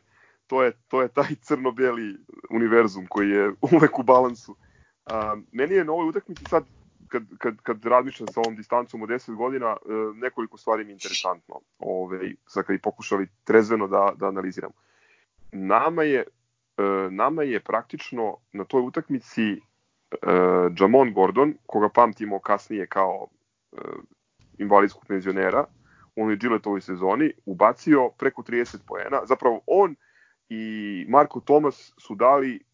[0.49, 2.17] to je, to je taj crno-beli
[2.51, 4.57] univerzum koji je uvek u balansu.
[5.07, 6.65] A, meni je na ovoj utakmici sad
[7.09, 9.77] kad, kad, kad razmišljam sa ovom distancom od 10 godina, e,
[10.15, 11.61] nekoliko stvari mi je interesantno.
[11.79, 14.75] Ove, sad kad i pokušali trezveno da, da analiziramo.
[15.53, 19.59] Nama je, e, nama je praktično na toj utakmici e,
[20.81, 23.27] Jamon Gordon, koga pamtimo kasnije kao
[24.59, 25.65] invalidskog penzionera,
[26.17, 29.21] u onoj Gilletovoj sezoni, ubacio preko 30 poena.
[29.25, 29.97] Zapravo on
[30.49, 32.69] i Marko Tomas su dali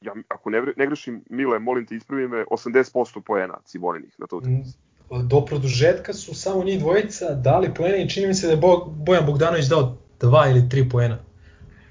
[0.00, 4.36] ja, ako ne, ne grešim, Mile, molim te ispravi me, 80% poena Ciboninih na to
[4.36, 4.78] utakmici.
[5.12, 8.60] Mm, do produžetka su samo njih dvojica dali poena i čini mi se da je
[8.86, 11.18] Bojan Bogdanović dao 2 ili 3 poena.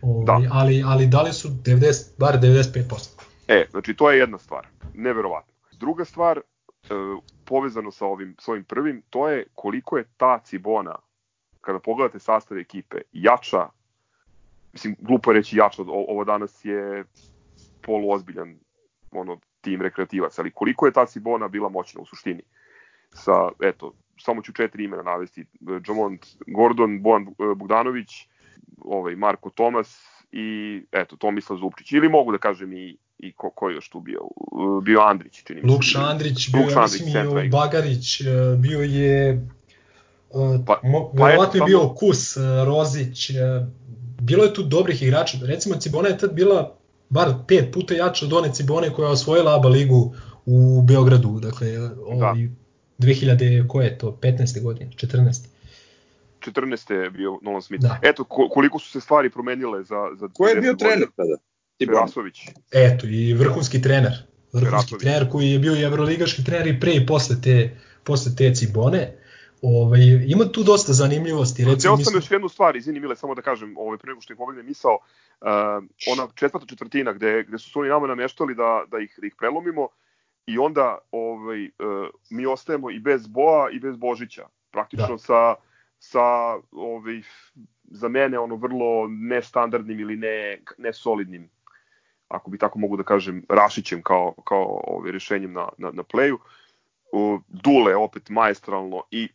[0.01, 0.39] Ovi, da.
[0.51, 3.21] ali, ali dali su 90, bar 95%.
[3.47, 5.53] E, znači to je jedna stvar, neverovatno.
[5.79, 6.41] Druga stvar, e,
[7.45, 10.95] povezano sa ovim, s ovim prvim, to je koliko je ta Cibona,
[11.61, 13.69] kada pogledate sastav ekipe, jača,
[14.75, 17.03] mislim, glupo je reći jača, ovo danas je
[17.81, 18.59] poluozbiljan
[19.11, 22.41] ono, tim rekreativaca, ali koliko je ta Cibona bila moćna u suštini.
[23.13, 25.45] Sa, eto, samo ću četiri imena navesti.
[25.87, 28.09] Jamont Gordon, Bojan e, Bogdanović,
[28.77, 31.91] ovaj, Marko Tomas i eto, Tomislav Zupčić.
[31.91, 34.19] Ili mogu da kažem i, i ko, ko još tu bio?
[34.83, 35.73] Bio Andrić, čini mi se.
[35.73, 38.25] Lukša Andrić, bio, ja mislim, i Bagarić, e,
[38.57, 39.39] bio je e,
[40.67, 40.81] pa,
[41.17, 43.31] pa verovatno je bio Kus, Rozić,
[44.25, 45.37] bilo je tu dobrih igrača.
[45.41, 46.77] Recimo Cibona je tad bila
[47.09, 50.15] bar pet puta jača od one Cibone koja je osvojila ABA ligu
[50.45, 51.67] u Beogradu, dakle,
[52.05, 52.47] ovaj,
[52.97, 53.05] da.
[53.07, 54.63] 2000, koje je to, 15.
[54.63, 55.47] godine, 14.
[56.39, 56.93] 14.
[56.93, 57.83] je bio Nolan Smith.
[57.83, 57.99] Da.
[58.01, 59.95] Eto, koliko su se stvari promenile za...
[60.15, 61.37] za Ko je bio trener tada?
[61.79, 62.41] Perasović.
[62.71, 64.11] Eto, i vrhunski trener.
[64.53, 65.01] Vrhunski Perasović.
[65.01, 69.13] trener koji je bio i evroligaški trener i pre i posle te, posle te Cibone.
[69.67, 71.63] Ovaj, ima tu dosta zanimljivosti.
[71.63, 72.17] Recimo, Htio sam mislim...
[72.17, 74.93] još jednu stvar, izvini Mile, samo da kažem, ovaj, pre nego što je pobegne misao,
[74.93, 75.47] uh,
[76.11, 79.87] ona četvrta četvrtina gde, gde su oni nama nameštali da, da, ih, da ih prelomimo
[80.45, 84.47] i onda ovaj, uh, mi ostajemo i bez Boa i bez Božića.
[84.71, 85.17] Praktično da.
[85.17, 85.55] sa,
[85.99, 86.23] sa
[86.71, 87.21] ovaj,
[87.83, 91.49] za mene ono vrlo nestandardnim ili ne, ne solidnim
[92.27, 96.37] ako bi tako mogu da kažem, Rašićem kao, kao ovaj, rešenjem na, na, na playu.
[97.47, 99.29] Dule opet maestralno i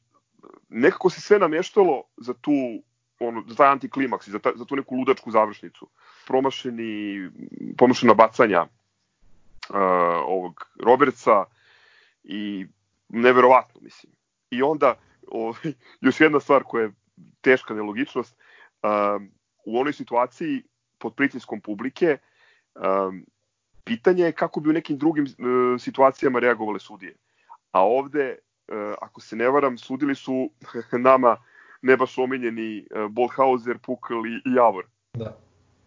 [0.69, 2.53] nekako se sve namještalo za tu
[3.21, 5.89] ono, za taj antiklimaks i za, ta, za tu neku ludačku završnicu.
[6.27, 7.31] Promašeni,
[7.77, 9.77] promašena bacanja uh,
[10.27, 11.45] ovog Robertsa
[12.25, 12.67] i
[13.09, 14.13] neverovatno, mislim.
[14.51, 14.95] I onda,
[15.27, 15.55] o,
[16.07, 16.93] još jedna stvar koja je
[17.41, 18.37] teška nelogičnost,
[18.83, 19.23] uh,
[19.67, 20.63] u onoj situaciji
[20.99, 22.19] pod pritiskom publike,
[22.75, 23.27] um,
[23.85, 27.17] pitanje je kako bi u nekim drugim uh, situacijama reagovale sudije.
[27.73, 28.50] A ovde E,
[29.01, 30.51] ako se ne varam, sudili su
[31.09, 31.37] nama
[31.83, 34.87] ne baš omenjeni e, Bolhauser, Pukl i, Javor.
[35.13, 35.37] Da.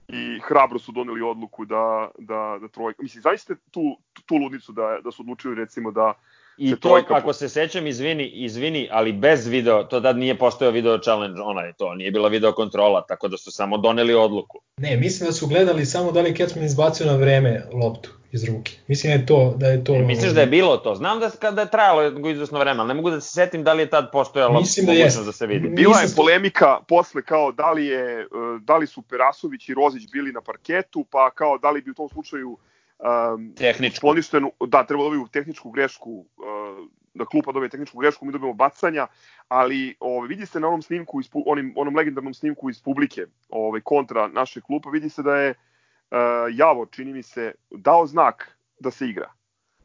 [0.07, 3.03] I hrabro su doneli odluku da, da, da trojka...
[3.03, 6.13] Mislim, zaista tu, tu ludnicu da, da su odlučili recimo da
[6.57, 7.15] I to, trojka...
[7.15, 11.61] ako se sećam, izvini, izvini, ali bez video, to da nije postao video challenge, ona
[11.61, 14.59] je to, nije bila video kontrola, tako da su samo doneli odluku.
[14.77, 18.71] Ne, mislim da su gledali samo da li Kecman izbacio na vreme loptu iz ruke.
[18.87, 19.53] Mislim da je to...
[19.57, 20.95] Da je to e, misliš da je bilo to?
[20.95, 23.81] Znam da kada je trajalo izvesno vreme, ali ne mogu da se setim da li
[23.81, 25.69] je tad postojala Mislim da da se vidi.
[25.69, 28.25] Bila je polemika posle kao da li, je, e,
[28.61, 31.93] da li su Perasović i Rozić bili na parketu, pa kao da li bi u
[31.93, 32.57] tom slučaju
[33.03, 34.01] um, tehničku.
[34.01, 39.07] poništenu, da, treba dobiju tehničku grešku, uh, da klupa dobije tehničku grešku, mi dobijemo bacanja,
[39.47, 43.81] ali ovaj, vidi se na onom snimku, iz, onim, onom legendarnom snimku iz publike ovaj,
[43.81, 46.17] kontra naše klupa, vidi se da je uh,
[46.51, 49.31] Javor, čini mi se, dao znak da se igra.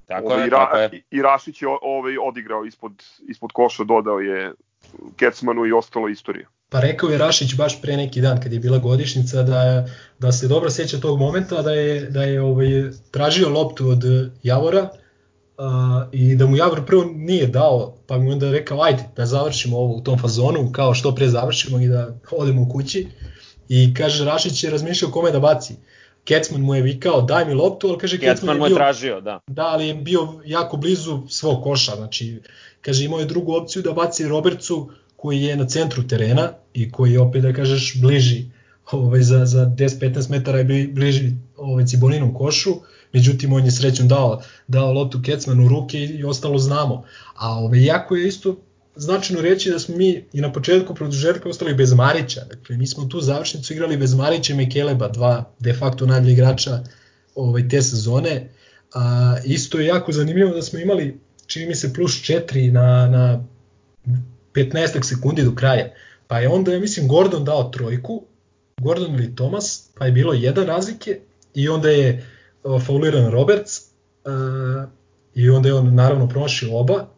[0.06, 1.02] Tako ovaj, je, tako je.
[1.10, 4.52] I Rašić je ovaj, odigrao ispod, ispod koša, dodao je
[5.16, 6.46] Kecmanu i ostalo istorije.
[6.70, 9.86] Pa rekao je Rašić baš pre neki dan kad je bila godišnjica da,
[10.18, 12.68] da se dobro seća tog momenta da je, da je ovaj,
[13.10, 14.04] tražio loptu od
[14.42, 14.88] Javora
[15.58, 19.78] a, i da mu Javor prvo nije dao pa mu onda rekao ajde da završimo
[19.78, 23.08] ovo u tom fazonu kao što pre završimo i da odemo u kući
[23.68, 25.74] i kaže Rašić je razmišljao kome da baci.
[26.28, 29.20] Kecman mu je vikao daj mi loptu, ali kaže Kecman, je mu je bio, tražio,
[29.20, 29.40] da.
[29.46, 32.40] Da, ali je bio jako blizu svog koša, znači
[32.80, 37.12] kaže imao je drugu opciju da baci Robertsu koji je na centru terena i koji
[37.12, 38.44] je opet da kažeš bliži
[38.90, 42.74] ovaj, za, za 10-15 metara je bliži ovaj, Ciboninom košu,
[43.12, 47.04] međutim on je srećom dao, dao loptu Kecmanu u ruke i, i ostalo znamo.
[47.34, 48.56] A ovaj, jako je isto
[48.98, 52.40] značajno reći da smo mi i na početku produžetka ostali bez Marića.
[52.44, 56.84] Dakle, mi smo tu završnicu igrali bez Marića i Mekeleba, dva de facto najbolji igrača
[57.34, 58.48] ovaj, te sezone.
[58.94, 63.44] A, isto je jako zanimljivo da smo imali, čini mi se, plus 4 na, na
[64.54, 65.94] 15 sekundi do kraja.
[66.26, 68.22] Pa je onda, ja mislim, Gordon dao trojku,
[68.80, 71.20] Gordon ili Thomas, pa je bilo jedan razlike
[71.54, 72.26] i onda je
[72.86, 74.88] fauliran Roberts uh,
[75.34, 77.17] i onda je on naravno promašio oba.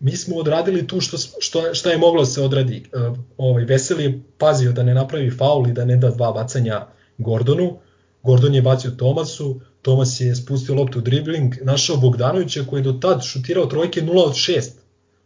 [0.00, 2.84] Mi smo odradili tu što, što, šta je moglo da se odradi.
[2.92, 6.86] Uh, ovaj, Veseli je pazio da ne napravi faul i da ne da dva bacanja
[7.18, 7.78] Gordonu.
[8.22, 12.92] Gordon je bacio Tomasu, Tomas je spustio loptu u dribling, našao Bogdanovića koji je do
[12.92, 14.70] tad šutirao trojke 0 od 6.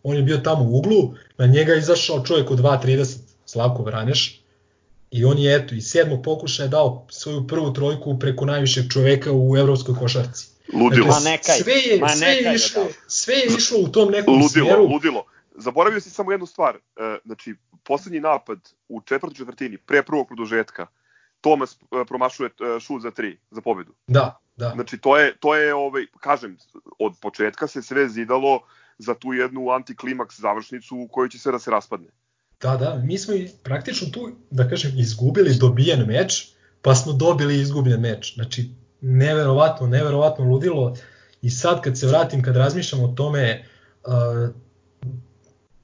[0.02, 4.40] On je bio tamo u uglu, na njega je izašao čovjek od 2.30, Slavko Vraneš,
[5.10, 9.56] i on je eto iz sedmog pokušaja dao svoju prvu trojku preko najvišeg čoveka u
[9.56, 10.48] evropskoj košarci.
[10.72, 11.06] Ludilo.
[11.06, 14.66] Ma nekaj, sve je, ma sve je išlo, sve je išlo u tom nekom Ludilo,
[14.66, 14.82] smjeru.
[14.82, 15.24] ludilo.
[15.56, 16.76] Zaboravio si samo jednu stvar.
[16.76, 20.86] E, znači, poslednji napad u četvrtoj četvrtini, pre prvog produžetka,
[21.40, 23.94] Tomas e, promašuje e, šut za tri, za pobedu.
[24.06, 24.70] Da, da.
[24.74, 26.56] Znači, to je, to je ovaj, kažem,
[26.98, 28.60] od početka se sve zidalo
[28.98, 32.08] za tu jednu antiklimaks završnicu u kojoj će sve da se raspadne.
[32.60, 36.48] Da, da, mi smo i praktično tu, da kažem, izgubili dobijen meč,
[36.82, 38.34] pa smo dobili izgubljen meč.
[38.34, 38.70] Znači,
[39.00, 40.96] neverovatno, neverovatno ludilo.
[41.42, 43.64] I sad kad se vratim, kad razmišljam o tome,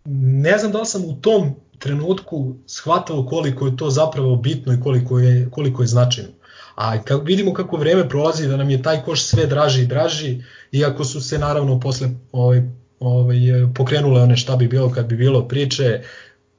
[0.04, 4.80] ne znam da li sam u tom trenutku shvatao koliko je to zapravo bitno i
[4.80, 6.30] koliko je, koliko je značajno.
[6.74, 10.42] A kako vidimo kako vreme prolazi, da nam je taj koš sve draži i draži,
[10.72, 12.62] iako su se naravno posle ovaj,
[13.00, 13.36] ovaj,
[13.74, 16.02] pokrenule one šta bi bilo kad bi bilo priče,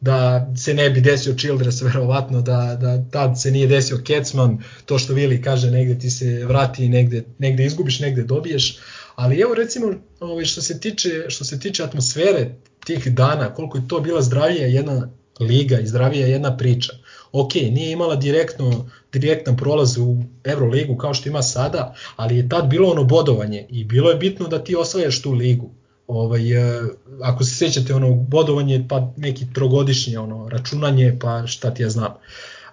[0.01, 4.99] da se ne bi desio Childress verovatno, da, da tad se nije desio Kecman, to
[4.99, 8.77] što Vili kaže negde ti se vrati negde, negde izgubiš, negde dobiješ,
[9.15, 12.55] ali evo recimo ovaj, što, se tiče, što se tiče atmosfere
[12.85, 15.09] tih dana, koliko je to bila zdravija jedna
[15.39, 16.93] liga i zdravija jedna priča.
[17.31, 22.69] Ok, nije imala direktno, direktan prolaz u Euroligu kao što ima sada, ali je tad
[22.69, 25.71] bilo ono bodovanje i bilo je bitno da ti osvajaš tu ligu
[26.07, 26.83] ovaj, e,
[27.21, 32.13] ako se sjećate ono bodovanje pa neki trogodišnje ono računanje pa šta ti ja znam.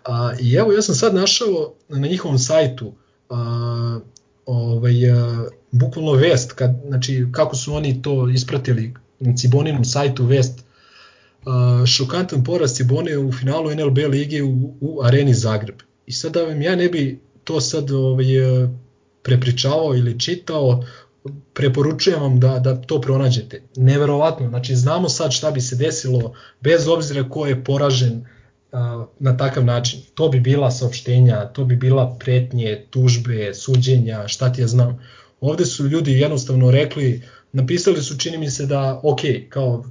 [0.04, 2.92] A, I evo ja sam sad našao na njihovom sajtu
[3.30, 4.00] a,
[4.46, 10.64] ovaj, a, bukvalno vest, kad, znači kako su oni to ispratili na Ciboninom sajtu vest
[11.46, 15.76] a, šokantan poraz Cibone u finalu NLB lige u, u areni Zagreb.
[16.06, 18.68] I sad da vam ja ne bi to sad ovaj, e,
[19.22, 20.84] prepričavao ili čitao,
[21.54, 23.62] preporučujem vam da, da to pronađete.
[23.76, 28.26] Neverovatno, znači znamo sad šta bi se desilo bez obzira ko je poražen
[28.72, 30.00] a, na takav način.
[30.14, 35.02] To bi bila saopštenja, to bi bila pretnje, tužbe, suđenja, šta ti ja znam.
[35.40, 37.22] Ovde su ljudi jednostavno rekli,
[37.52, 39.84] napisali su čini mi se da ok, kao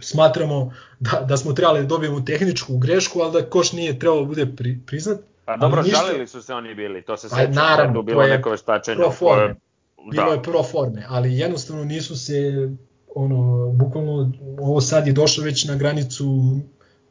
[0.00, 4.26] smatramo da, da smo trebali da dobijemo tehničku grešku, ali da koš nije trebalo da
[4.26, 5.18] bude pri, priznat.
[5.44, 7.50] Pa dobro, ništa- žalili su se oni bili, to se Pa seća.
[7.50, 8.96] naravno, tu to bilo je neko veštačenje.
[8.96, 9.54] pro forme.
[9.98, 10.32] Koje- bilo Da.
[10.32, 12.68] je pro forme, ali jednostavno nisu se
[13.14, 13.38] ono
[13.68, 16.58] bukvalno ovo sad je došlo već na granicu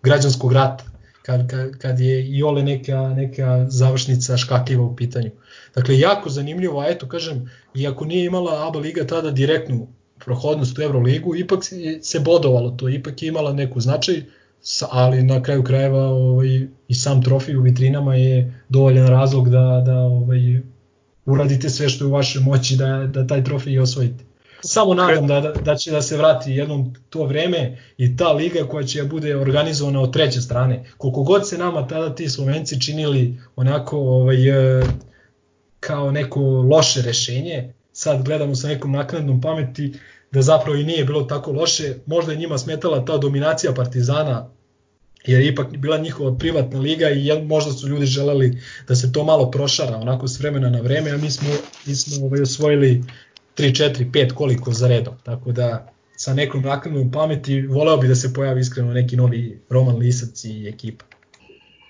[0.03, 0.83] građanskog rata
[1.21, 5.29] kad, kad, kad je i ole neka, neka završnica škakljiva u pitanju.
[5.75, 9.87] Dakle, jako zanimljivo, a eto, kažem, iako nije imala ABA Liga tada direktnu
[10.17, 11.59] prohodnost u Euroligu, ipak
[12.01, 14.21] se- bodovalo to, ipak je imala neku značaj,
[14.81, 16.47] ali na kraju krajeva ovaj,
[16.87, 20.61] i sam trofej u vitrinama je dovoljan razlog da, da ovaj,
[21.27, 24.23] uradite sve što je u vašoj moći da, da taj trofej osvojite.
[24.61, 28.63] Samo nadam da, da, da će da se vrati jednom to vreme i ta liga
[28.67, 30.85] koja će da bude organizovana od treće strane.
[30.97, 34.49] Koliko god se nama tada ti Slovenci činili onako ovaj,
[34.79, 34.83] e,
[35.79, 39.93] kao neko loše rešenje, sad gledamo sa nekom naknadnom pameti
[40.31, 44.49] da zapravo i nije bilo tako loše, možda je njima smetala ta dominacija Partizana
[45.25, 49.23] jer je ipak bila njihova privatna liga i možda su ljudi želeli da se to
[49.23, 51.49] malo prošara onako s vremena na vreme, a mi smo,
[51.85, 53.03] mi smo ovaj, osvojili
[53.57, 58.15] 3, 4, 5 koliko za redom, tako da sa nekom naknadnom pameti voleo bi da
[58.15, 61.05] se pojavi iskreno neki novi Roman Lisac i ekipa.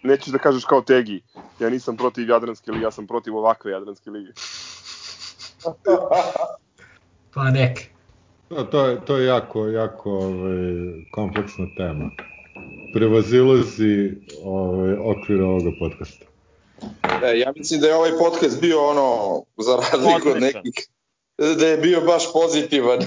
[0.03, 1.21] Nećeš da kažeš kao Tegi,
[1.59, 4.31] ja nisam protiv Jadranske lige, ja sam protiv ovakve Jadranske lige.
[7.33, 7.79] Pa nek.
[8.49, 10.73] To, to, je, to je jako, jako ovaj,
[11.11, 12.09] kompleksna tema.
[12.97, 14.11] Prevazilazi
[14.43, 16.25] ovaj, okvir ovoga podcasta.
[17.23, 20.87] E, ja mislim da je ovaj podcast bio ono, za razliku od nekih,
[21.37, 22.99] da je bio baš pozitivan.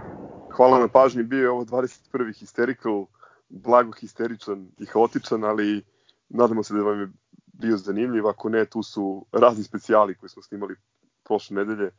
[0.56, 1.92] Hvala na pažnji, bio je ovo 21.
[2.12, 3.06] hysterical,
[3.48, 5.84] blago histeričan i haotičan, ali
[6.28, 7.08] nadamo se da vam je
[7.46, 10.74] bio zanimljiv, ako ne, tu su razni specijali koje smo snimali
[11.24, 11.90] prošle nedelje,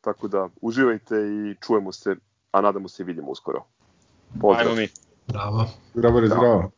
[0.00, 2.16] tako da uživajte i čujemo se,
[2.50, 3.64] a nadamo se i vidimo uskoro.
[4.40, 4.66] Pozdrav!
[4.66, 4.88] Ajmo mi.
[5.26, 5.66] Bravo.
[5.94, 6.75] Zdravo, zdravo.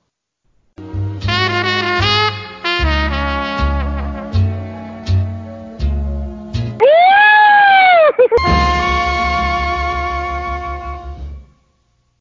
[8.42, 8.67] Bye.